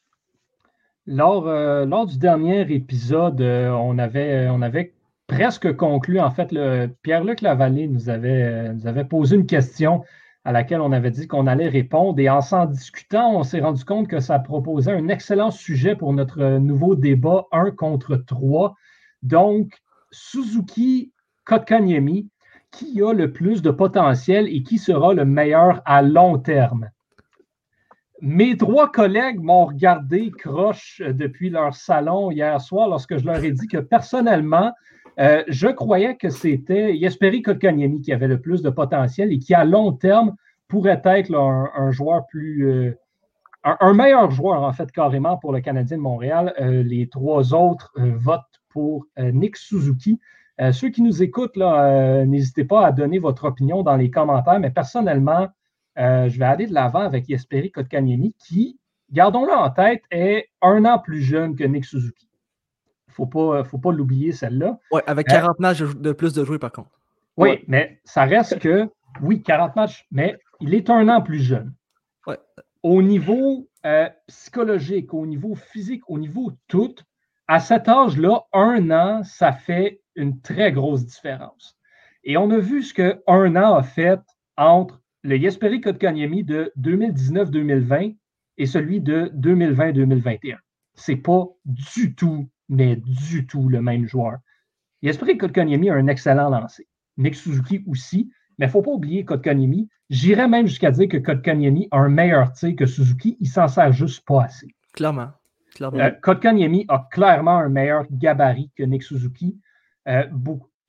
[1.08, 4.94] Lors, euh, du dernier épisode, euh, on, avait,
[5.28, 6.54] presque conclu, en fait,
[7.02, 10.04] Pierre-Luc Lavallée nous avait, nous avait posé une question
[10.46, 12.20] à laquelle on avait dit qu'on allait répondre.
[12.20, 16.14] Et en s'en discutant, on s'est rendu compte que ça proposait un excellent sujet pour
[16.14, 18.76] notre nouveau débat 1 contre 3.
[19.24, 19.74] Donc,
[20.12, 21.12] Suzuki
[21.46, 22.30] Kotkaniemi,
[22.72, 26.90] qui a le plus de potentiel et qui sera le meilleur à long terme?
[28.22, 33.52] Mes trois collègues m'ont regardé croche depuis leur salon hier soir lorsque je leur ai
[33.52, 34.74] dit que personnellement,
[35.20, 39.54] euh, je croyais que c'était Jesperi Kotkaniemi qui avait le plus de potentiel et qui,
[39.54, 40.36] à long terme,
[40.68, 42.68] pourrait être un, joueur plus.
[42.70, 42.98] euh,
[43.64, 46.54] un, meilleur joueur, en fait, carrément, pour le Canadien de Montréal.
[46.60, 50.20] Euh, les trois autres votent pour euh, Nick Suzuki.
[50.62, 54.60] Euh, ceux qui nous écoutent, euh, n'hésitez pas à donner votre opinion dans les commentaires,
[54.60, 55.50] mais personnellement,
[55.98, 58.80] je vais aller de l'avant avec Jesperi Kotkaniemi, qui,
[59.12, 62.30] gardons-le en tête, est un an plus jeune que Nick Suzuki.
[63.08, 64.80] Il ne faut pas, faut pas l'oublier, celle-là.
[64.92, 66.90] Ouais, avec Euh, 40 matchs de, de plus de jouer, par contre.
[67.36, 67.64] Oui, Ouais.
[67.68, 68.88] mais ça reste que,
[69.22, 71.74] oui, 40 matchs, mais il est un an plus jeune.
[72.28, 72.38] Ouais.
[72.84, 76.96] Au niveau euh, psychologique, au niveau physique, au niveau tout,
[77.50, 81.76] à cet âge-là, un an, ça fait une très grosse différence.
[82.24, 84.20] Et on a vu ce qu'un an a fait
[84.56, 88.16] entre le Jesperi Kotkaniemi de 2019-2020
[88.60, 90.58] et celui de 2020-2021.
[90.94, 94.38] C'est pas du tout, mais du tout le même joueur.
[95.02, 96.88] Jesperi Kotkaniemi a un excellent lancer.
[97.18, 99.90] Nick Suzuki aussi, mais il ne faut pas oublier Kotkaniemi.
[100.12, 103.38] J'irais même jusqu'à dire que Kotkaniemi a un meilleur tir que Suzuki.
[103.40, 104.68] Il s'en sert juste pas assez.
[104.94, 105.32] Clairement.
[105.80, 106.00] Clairement.
[106.00, 109.58] Euh, Kotkaniemi a clairement un meilleur gabarit que Nick Suzuki.
[110.10, 110.26] euh,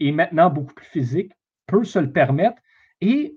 [0.01, 1.33] est maintenant beaucoup plus physique,
[1.67, 2.61] peut se le permettre.
[3.01, 3.37] Et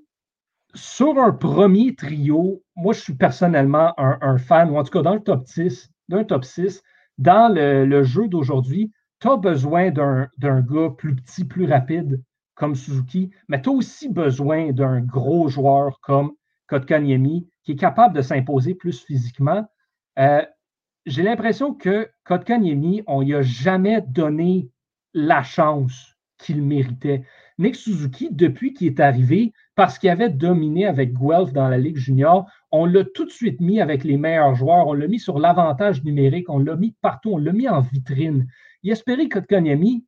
[0.73, 5.13] sur un premier trio, moi, je suis personnellement un, fan, ou en tout cas dans
[5.13, 6.81] le top 6, d'un top 6,
[7.19, 12.19] dans le, jeu d'aujourd'hui, tu as besoin d'un d'un gars plus petit, plus rapide
[12.55, 16.31] comme Suzuki, mais tu as aussi besoin d'un gros joueur comme
[16.67, 19.67] Kotkaniemi qui est capable de s'imposer plus physiquement.
[20.17, 20.43] Euh,
[21.05, 24.69] J'ai l'impression que Kotkaniemi, on lui a jamais donné
[25.13, 27.23] la chance qu'il méritait.
[27.59, 31.97] Nick Suzuki, depuis qu'il est arrivé, parce qu'il avait dominé avec Guelph dans la Ligue
[31.97, 35.39] junior, on l'a tout de suite mis avec les meilleurs joueurs, on l'a mis sur
[35.39, 38.47] l'avantage numérique, on l'a mis partout, on l'a mis en vitrine.
[38.81, 40.05] Yesperi Kotkaniemi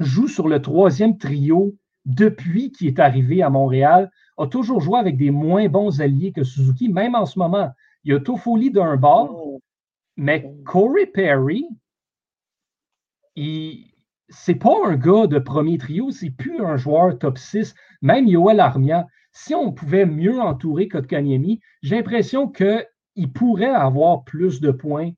[0.00, 5.16] joue sur le troisième trio depuis qu'il est arrivé à Montréal, a toujours joué avec
[5.16, 7.70] des moins bons alliés que Suzuki, même en ce moment.
[8.04, 9.60] Il y a Toffoli d'un bord, Oh.
[10.16, 11.66] Mais Corey Perry,
[13.34, 13.96] il
[14.28, 17.74] c'est pas un gars de premier trio, c'est plus un joueur top 6.
[18.02, 24.60] Même Yoel Armia, si on pouvait mieux entourer Kotkaniemi, j'ai l'impression qu'il pourrait avoir plus
[24.60, 25.10] de points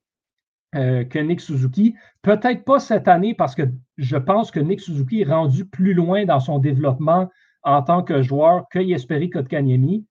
[0.75, 1.95] euh, que Nick Suzuki.
[2.21, 3.63] Peut-être pas cette année parce que
[3.97, 7.29] je pense que Nick Suzuki est rendu plus loin dans son développement
[7.63, 10.05] en tant que joueur que Yesperi Kotkaniemi.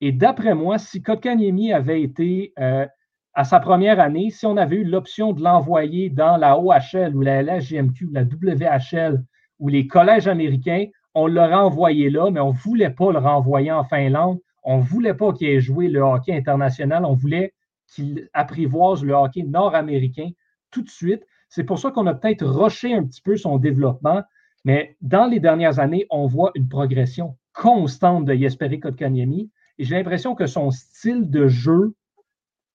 [0.00, 2.86] Et d'après moi, si Kotkaniemi avait été euh,
[3.34, 7.22] à sa première année, si on avait eu l'option de l'envoyer dans la OHL ou
[7.22, 9.24] la LHGMQ, la WHL
[9.58, 13.72] ou les collèges américains, on l'aurait envoyé là, mais on ne voulait pas le renvoyer
[13.72, 14.38] en Finlande.
[14.64, 17.04] On ne voulait pas qu'il ait joué le hockey international.
[17.04, 17.54] On voulait
[17.88, 20.30] qu'il apprivoise le hockey nord-américain
[20.70, 21.22] tout de suite.
[21.48, 24.22] C'est pour ça qu'on a peut-être rushé un petit peu son développement,
[24.64, 29.50] mais dans les dernières années, on voit une progression constante de Jesperi Kotkaniemi.
[29.78, 31.94] Et j'ai l'impression que son style de jeu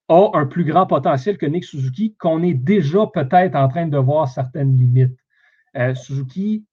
[0.10, 3.98] a un plus grand potentiel que Nick Suzuki, qu'on est déjà peut-être en train de
[3.98, 5.18] voir certaines limites.
[5.76, 6.66] Euh, Suzuki,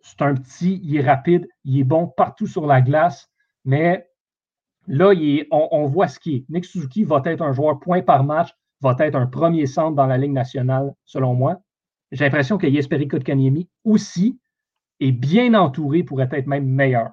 [0.00, 3.28] c'est un petit, il est rapide, il est bon partout sur la glace,
[3.64, 4.08] mais
[4.86, 6.44] là, il est, on, on, voit ce qui est.
[6.48, 10.06] Nick Suzuki va être un joueur point par match, va être un premier centre dans
[10.06, 11.60] la Ligue nationale, selon moi.
[12.12, 14.40] J'ai l'impression que Jesperi Kotkaniemi aussi
[15.00, 17.10] est bien entouré, pourrait être même meilleur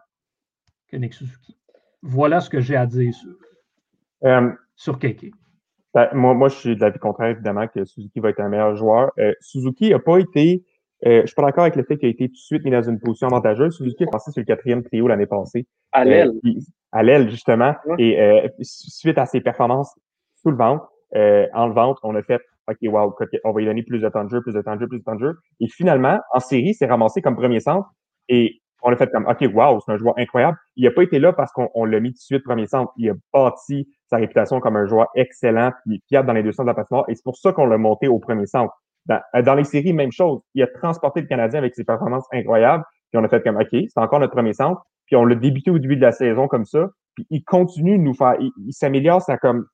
[0.88, 1.58] que Nick Suzuki.
[2.02, 3.36] Voilà ce que j'ai à dire sur,
[4.24, 5.32] euh, sur Keke.
[5.96, 8.76] Ben, moi, moi, je suis de l'avis contraire, évidemment, que Suzuki va être un meilleur
[8.76, 9.12] joueur.
[9.18, 10.66] Euh, Suzuki n'a pas été.
[11.06, 12.72] Euh, je suis pas d'accord avec le fait qu'il a été tout de suite mis
[12.72, 13.78] dans une position avantageuse.
[13.78, 15.66] Suzuki a passé sur le quatrième trio l'année passée.
[15.94, 16.34] À l'aile.
[16.46, 16.52] Euh,
[16.92, 17.76] à l'aile, justement.
[17.86, 17.96] Ouais.
[18.00, 19.96] Et euh, suite à ses performances
[20.42, 20.86] sous le ventre,
[21.16, 23.16] euh, en le ventre, on a fait OK, wow,
[23.46, 25.00] on va lui donner plus de temps de jeu, plus de temps de jeu, plus
[25.00, 25.38] de temps de jeu.
[25.62, 27.88] Et finalement, en série, c'est ramassé comme premier centre.
[28.28, 30.58] Et on a fait comme OK, wow, c'est un joueur incroyable.
[30.76, 32.92] Il n'a pas été là parce qu'on l'a mis tout de suite premier centre.
[32.98, 36.66] Il a bâti sa réputation comme un joueur excellent, puis fiable dans les deux centres
[36.66, 37.06] de la patinoire.
[37.10, 38.74] Et c'est pour ça qu'on l'a monté au premier centre.
[39.06, 40.42] Dans, dans, les séries, même chose.
[40.56, 42.84] Il a transporté le Canadien avec ses performances incroyables.
[43.12, 44.82] Puis on a fait comme OK, c'est encore notre premier centre.
[45.06, 46.90] Puis on l'a débuté au début de la saison comme ça.
[47.14, 48.36] Puis il continue de nous faire.
[48.40, 49.66] Il, s'améliore, ça comme.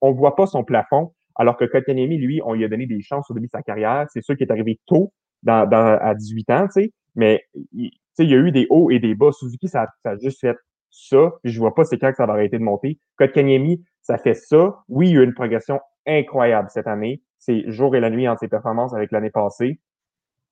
[0.00, 1.12] On voit pas son plafond.
[1.34, 4.06] Alors que Kotkaniemi, lui, on lui a donné des chances au début de sa carrière.
[4.12, 5.12] C'est sûr qu'il est arrivé tôt,
[5.46, 6.92] à 18 ans, tu sais.
[7.16, 9.32] Mais il, il y a eu des hauts et des bas.
[9.32, 10.56] Suzuki, ça a juste fait
[10.90, 11.32] ça.
[11.42, 12.98] Puis je vois pas c'est quand que ça va arrêter de monter.
[13.16, 14.82] Kotkaniemi, ça fait ça.
[14.88, 17.22] Oui, il y a eu une progression incroyable cette année.
[17.38, 19.78] C'est jour et la nuit entre ses performances avec l'année passée.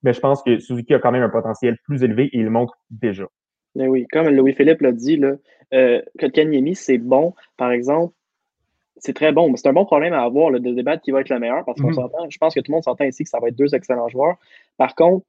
[0.03, 2.51] Mais je pense que Suzuki a quand même un potentiel plus élevé et il le
[2.51, 3.27] montre déjà.
[3.75, 5.35] Mais oui, comme Louis-Philippe l'a dit, là,
[5.75, 7.35] euh, Kotkaniemi, c'est bon.
[7.57, 8.15] Par exemple,
[8.97, 9.55] c'est très bon.
[9.57, 11.81] C'est un bon problème à avoir là, de débattre qui va être le meilleur parce
[11.81, 11.95] qu'on mm -hmm.
[11.95, 12.31] s'entend.
[12.31, 14.37] Je pense que tout le monde s'entend ici que ça va être deux excellents joueurs.
[14.77, 15.27] Par contre,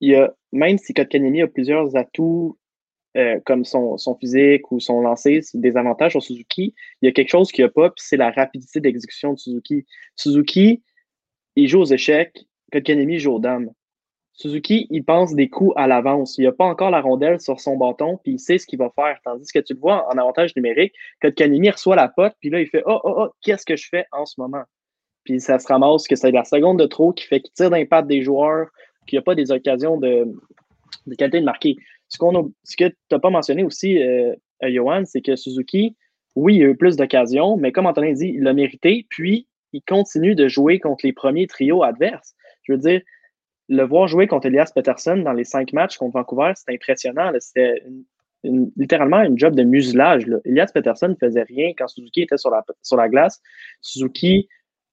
[0.00, 2.57] il y a, même si Kotkaniemi a plusieurs atouts
[3.18, 7.30] euh, comme son, physique ou son lancer, des avantages sur Suzuki, il y a quelque
[7.30, 9.84] chose qu'il n'y a pas, puis c'est la rapidité d'exécution de Suzuki.
[10.14, 10.84] Suzuki,
[11.56, 13.72] il joue aux échecs, Kotkaniemi joue aux dames.
[14.34, 16.38] Suzuki, il pense des coups à l'avance.
[16.38, 18.90] Il n'a pas encore la rondelle sur son bâton, puis il sait ce qu'il va
[18.94, 19.18] faire.
[19.24, 22.68] Tandis que tu le vois en avantage numérique, Kotkaniemi reçoit la pote, puis là, il
[22.68, 24.62] fait Oh, oh, oh, qu'est-ce que je fais en ce moment?
[25.24, 28.06] Puis ça se ramasse que c'est la seconde de trop qui fait qu'il tire d'impact
[28.06, 28.68] des joueurs,
[29.08, 30.32] qu'il n'y a pas des occasions de,
[31.08, 31.76] de qualité de marquer.
[32.08, 32.18] Ce,
[32.64, 35.96] ce que tu n'as pas mentionné aussi, euh, Johan, c'est que Suzuki,
[36.36, 39.82] oui, il a eu plus d'occasions, mais comme Antonin dit, il l'a mérité, puis il
[39.82, 42.34] continue de jouer contre les premiers trios adverses.
[42.62, 43.00] Je veux dire,
[43.68, 47.32] le voir jouer contre Elias Peterson dans les cinq matchs contre Vancouver, c'était impressionnant.
[47.38, 47.82] C'était
[48.76, 50.24] littéralement une job de muselage.
[50.44, 53.40] Elias Peterson ne faisait rien quand Suzuki était sur la, sur la glace.
[53.82, 54.48] Suzuki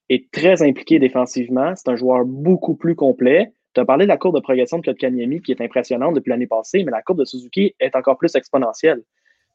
[0.09, 1.73] est très impliqué défensivement.
[1.75, 3.53] C'est un joueur beaucoup plus complet.
[3.75, 6.47] Tu as parlé de la courbe de progression de Kotkaniemi qui est impressionnante depuis l'année
[6.47, 9.03] passée, mais la courbe de Suzuki est encore plus exponentielle.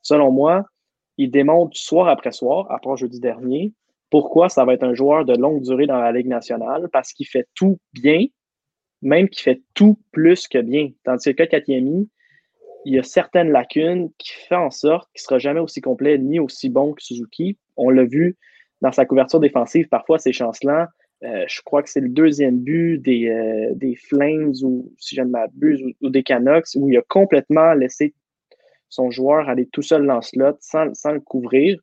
[0.03, 0.67] Selon moi,
[1.17, 3.73] il démontre soir après soir, part jeudi dernier,
[4.11, 7.27] pourquoi ça va être un joueur de longue durée dans la Ligue nationale, parce qu'il
[7.27, 8.27] fait tout bien,
[9.01, 10.91] même qu'il fait tout plus que bien.
[11.05, 12.11] Tandis que Kotkaniemi,
[12.85, 16.19] il y a certaines lacunes qui font en sorte qu'il ne sera jamais aussi complet
[16.19, 17.57] ni aussi bon que Suzuki.
[17.77, 18.37] On l'a vu
[18.83, 20.87] dans sa couverture défensive, parfois c'est chancelant.
[21.23, 25.23] Euh, je crois que c'est le deuxième but des, euh, des Flames, ou si je
[25.23, 28.15] ne m'abuse, ou, des Canucks, où il a complètement laissé
[28.89, 31.79] son joueur aller tout seul dans le slot sans, sans le couvrir.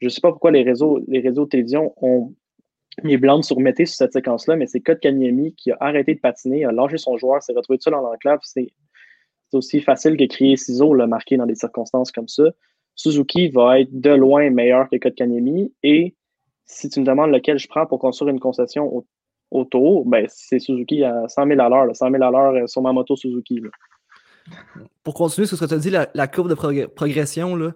[0.00, 2.34] Je ne sais pas pourquoi les réseaux, les réseaux de télévision ont
[3.04, 6.72] mis blanc sur sur cette séquence-là, mais c'est Kotkaniemi qui a arrêté de patiner, a
[6.72, 8.40] lâché son joueur, s'est retrouvé seul dans l'enclave.
[8.42, 8.72] C'est
[9.52, 12.44] aussi facile que crier ciseaux, le marquer dans des circonstances comme ça.
[12.94, 15.72] Suzuki va être de loin meilleur que Kotkaniemi.
[15.82, 16.14] Et
[16.72, 19.06] si tu me demandes lequel je prends pour construire une concession au,
[19.50, 22.92] autour, ben, c'est Suzuki à 100 000 à l'heure, 100 000 à l'heure sur ma
[22.92, 23.62] moto Suzuki.
[25.04, 27.72] Pour continuer sur ce que tu as dit, la, courbe de progr progression, là,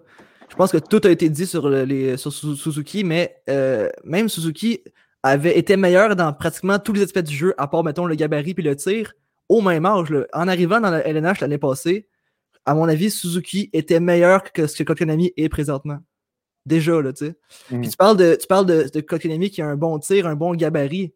[0.49, 4.81] je pense que tout a été dit sur, les, sur Suzuki, mais euh, même Suzuki
[5.23, 8.53] avait été meilleur dans pratiquement tous les aspects du jeu, à part, mettons, le gabarit
[8.53, 9.13] puis le tir,
[9.49, 10.13] au même âge.
[10.33, 12.07] En arrivant dans la LNH l'année passée,
[12.65, 15.99] à mon avis, Suzuki était meilleur que ce que Kokonami est présentement.
[16.67, 17.35] Déjà, là, tu sais.
[17.71, 17.81] Mm.
[17.81, 21.13] Puis tu parles, de, tu parles de, qui a un bon tir, un bon gabarit.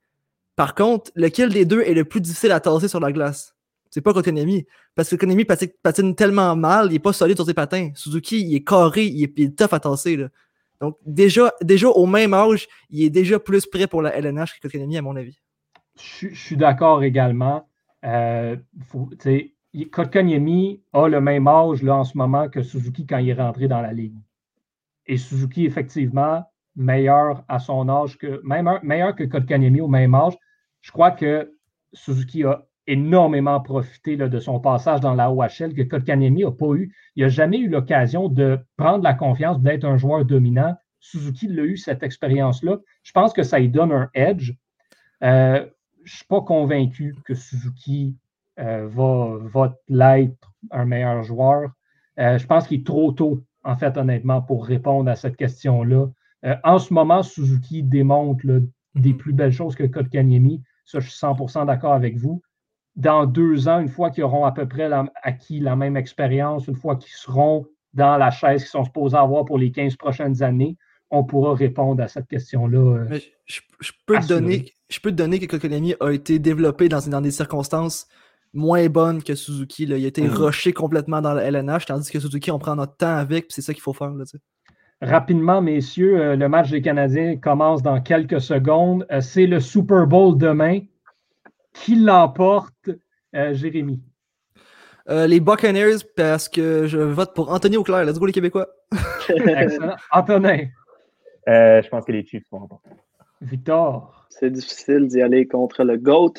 [0.56, 3.54] Par contre, lequel des deux est le plus difficile à tasser sur la glace?
[3.89, 4.66] C'est pas Kokonami.
[4.95, 7.91] Parce que Kokonami patine, tellement mal, il est pas solide sur ses patins.
[7.95, 10.16] Suzuki, il est carré, il est, il est tough à tasser.
[10.16, 10.30] Là.
[10.80, 14.62] Donc, déjà, déjà, au même âge, il est déjà plus prêt pour la LNH que
[14.62, 15.38] Kotkaniemi, à mon avis.
[15.99, 17.68] Je, suis d'accord également.
[18.06, 18.56] Euh,
[19.91, 23.68] Kotkaniemi a le même âge là, en ce moment que Suzuki quand il est rentré
[23.68, 24.16] dans la ligue.
[25.08, 26.43] Et Suzuki, effectivement,
[26.76, 30.38] meilleur à son âge que, même, meilleur que Kotkaniemi au même âge.
[30.82, 31.54] Je crois que
[31.93, 36.93] Suzuki a énormément profité de son passage dans la OHL que Kotkaniemi n'a pas eu.
[37.16, 40.76] Il n'a jamais eu l'occasion de prendre la confiance d'être un joueur dominant.
[40.99, 42.78] Suzuki l'a eu, cette expérience-là.
[43.04, 44.54] Je pense que ça lui donne un edge.
[45.24, 45.66] Euh,
[46.04, 48.16] je ne suis pas convaincu que Suzuki
[48.60, 51.72] euh, va, l'être un meilleur joueur.
[52.20, 56.07] Euh, je pense qu'il est trop tôt, en fait, honnêtement, pour répondre à cette question-là.
[56.64, 58.45] en ce moment, Suzuki démontre
[58.95, 60.62] des plus belles choses que Kotkaniemi.
[60.86, 62.41] Ça, je suis 100% d'accord avec vous
[62.95, 64.89] dans deux ans, une fois qu'ils auront à peu près
[65.24, 69.45] acquis la même expérience, une fois qu'ils seront dans la chaise qu'ils sont supposés avoir
[69.45, 70.78] pour les 15 prochaines années,
[71.09, 72.78] on pourra répondre à cette question-là.
[72.78, 73.59] Euh, je,
[74.05, 77.32] peux te donner, je peux te donner que Kokonami a été développé dans, dans, des
[77.32, 78.07] circonstances
[78.54, 79.84] moins bonnes que Suzuki.
[79.84, 80.32] Il a été mm.
[80.32, 83.74] rushé complètement dans le LNH, tandis que Suzuki, on prend notre temps avec, c'est ça
[83.74, 84.12] qu'il faut faire.
[85.02, 89.06] Rapidement, messieurs, euh, le match des Canadiens commence dans quelques secondes.
[89.12, 90.80] Euh, c'est le Super Bowl demain.
[91.74, 92.89] Qui l'emporte,
[93.36, 94.02] euh, Jérémy?
[95.10, 98.06] Euh, les Buccaneers, parce que je vote pour Anthony Auclair.
[98.06, 98.68] Let's go, les Québécois.
[99.30, 99.95] Excellent.
[100.12, 100.66] Antonin?
[101.49, 102.89] Euh, je pense que les Chiefs vont emporter.
[103.41, 104.28] Victor?
[104.30, 106.34] C'est difficile d'y aller contre le GOAT.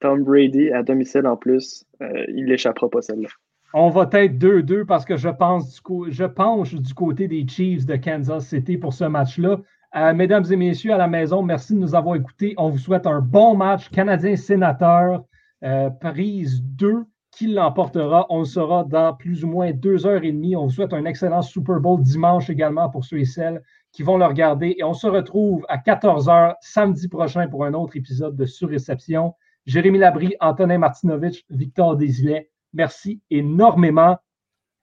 [0.00, 1.84] Tom Brady à domicile en plus.
[2.28, 3.28] il n'échappera pas celle-là.
[3.74, 7.96] On va être 2-2 parce que je pense du penche du côté des Chiefs de
[7.96, 9.58] Kansas City pour ce match-là.
[9.96, 12.54] Euh, mesdames et messieurs à la maison, merci de nous avoir écoutés.
[12.58, 15.24] On vous souhaite un bon match Canadien-Sénateur,
[15.64, 17.04] euh, prise 2.
[17.32, 18.24] Qui l'emportera?
[18.30, 20.56] On le saura dans plus ou moins deux heures et demie.
[20.56, 24.16] On vous souhaite un excellent Super Bowl dimanche également pour ceux et celles qui vont
[24.16, 24.74] le regarder.
[24.78, 29.34] Et on se retrouve à 14h samedi prochain pour un autre épisode de Surréception.
[29.66, 34.16] Jérémy Labry, Antonin Martinovitch, Victor Desilets, merci énormément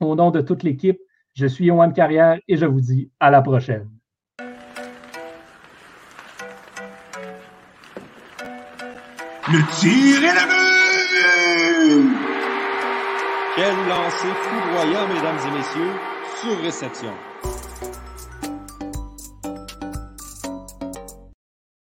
[0.02, 1.00] au nom de toute l'équipe.
[1.34, 3.90] Je suis Yohan Carrière et je vous dis à la prochaine.
[9.48, 10.64] Le tir est le but!
[13.56, 15.94] Quel lancer foudroyant, mesdames et messieurs,
[16.42, 17.14] sur réception.